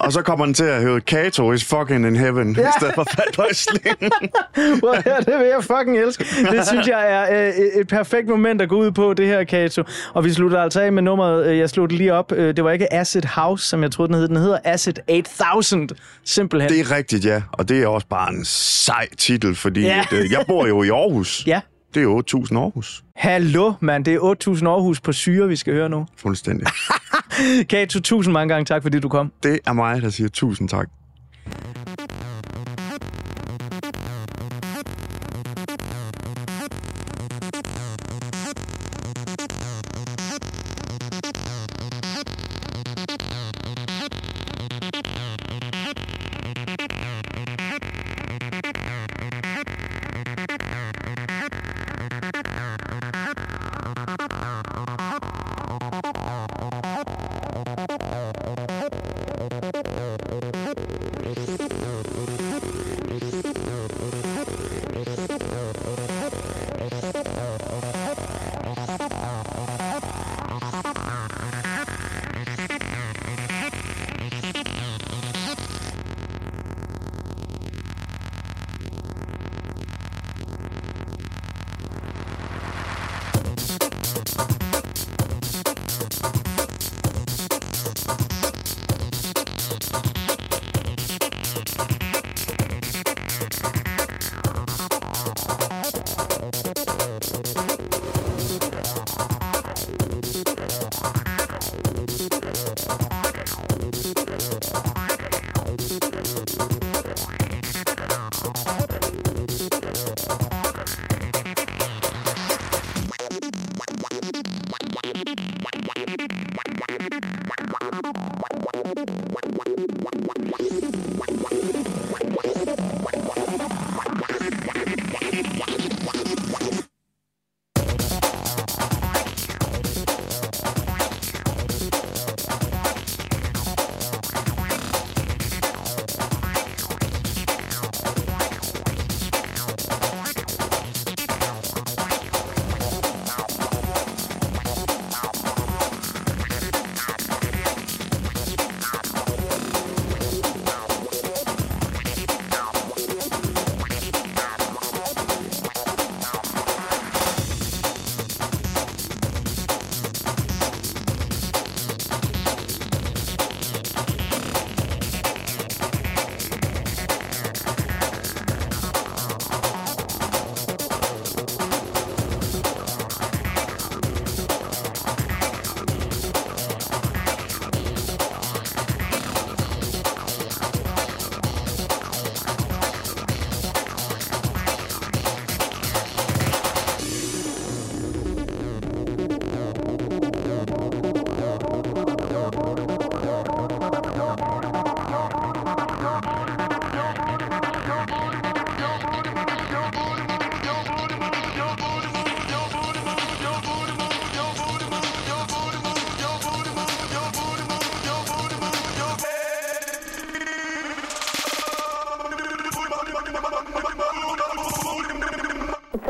[0.00, 2.68] og så kommer den til at høre Kato is fucking in heaven, ja.
[2.68, 4.10] i stedet for Fatboy Slim.
[4.80, 6.24] Hvor er det vil jeg fucking elske.
[6.50, 9.82] Det synes jeg er øh, et perfekt moment at gå ud på, det her, Kato.
[10.14, 12.32] Og vi slutter altså af med nummeret, øh, jeg sluttede lige op.
[12.32, 14.28] Øh, Det var ikke Acid House, som jeg troede, den hed.
[14.28, 15.88] Den hedder Acid 8000,
[16.24, 16.70] simpelthen.
[16.72, 17.42] Det er rigtigt, ja.
[17.52, 19.88] Og det er også bare en sej titel, fordi Ja.
[19.96, 20.00] ja.
[20.00, 21.42] at, øh, jeg bor jo i Aarhus.
[21.46, 21.60] Ja.
[21.94, 23.04] Det er 8.000 Aarhus.
[23.16, 24.04] Hallo, mand.
[24.04, 26.06] Det er 8.000 Aarhus på syre, vi skal høre nu.
[26.16, 26.66] Fuldstændig.
[27.70, 29.32] Kato, tusind mange gange tak, fordi du kom.
[29.42, 30.88] Det er mig, der siger tusind tak.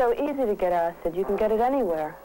[0.03, 1.15] So easy to get acid.
[1.15, 2.17] You can get it anywhere.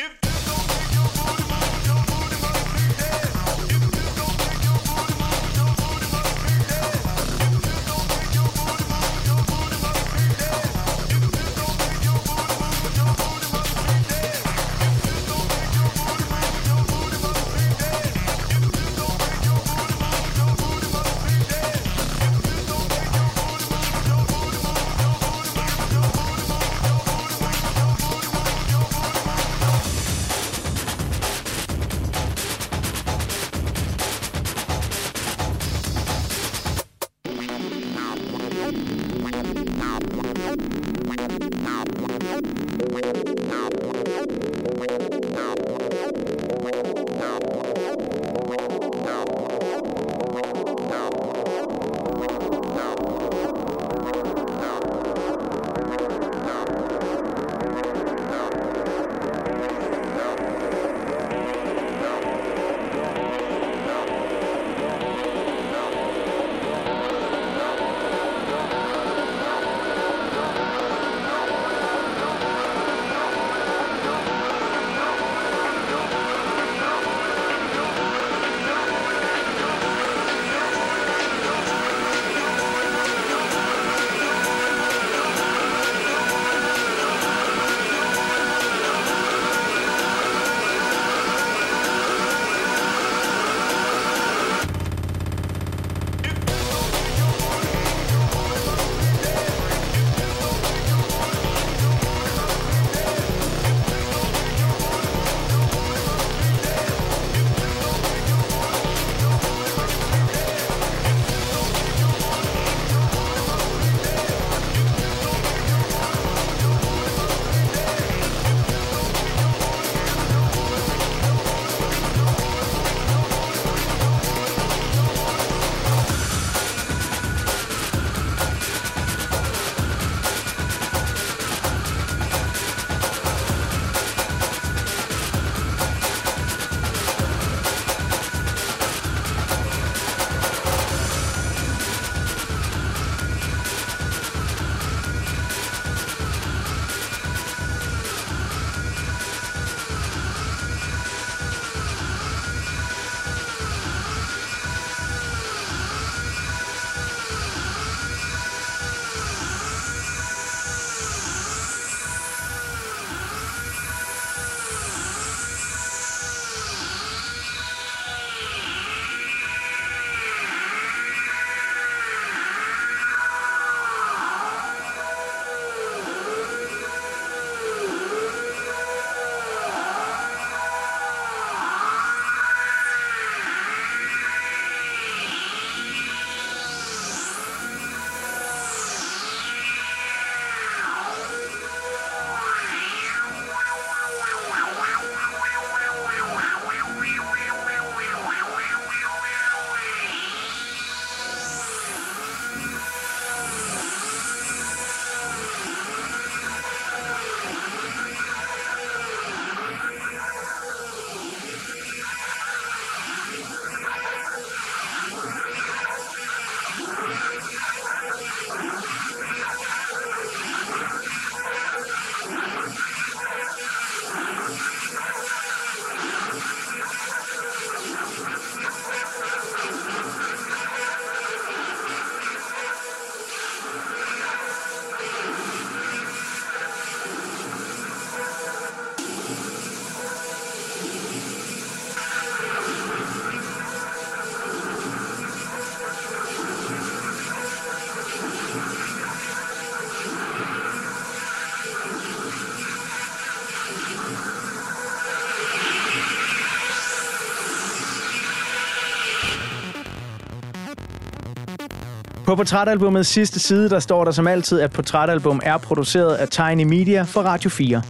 [262.28, 266.62] På portrætalbumets sidste side, der står der som altid, at portrætalbum er produceret af Tiny
[266.62, 267.82] Media for Radio 4.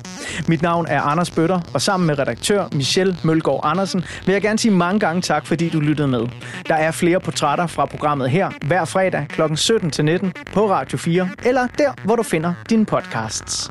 [0.48, 4.58] Mit navn er Anders Bøtter, og sammen med redaktør Michelle Mølgaard Andersen vil jeg gerne
[4.58, 6.26] sige mange gange tak, fordi du lyttede med.
[6.68, 9.42] Der er flere portrætter fra programmet her hver fredag kl.
[9.42, 13.70] 17-19 på Radio 4, eller der, hvor du finder dine podcasts.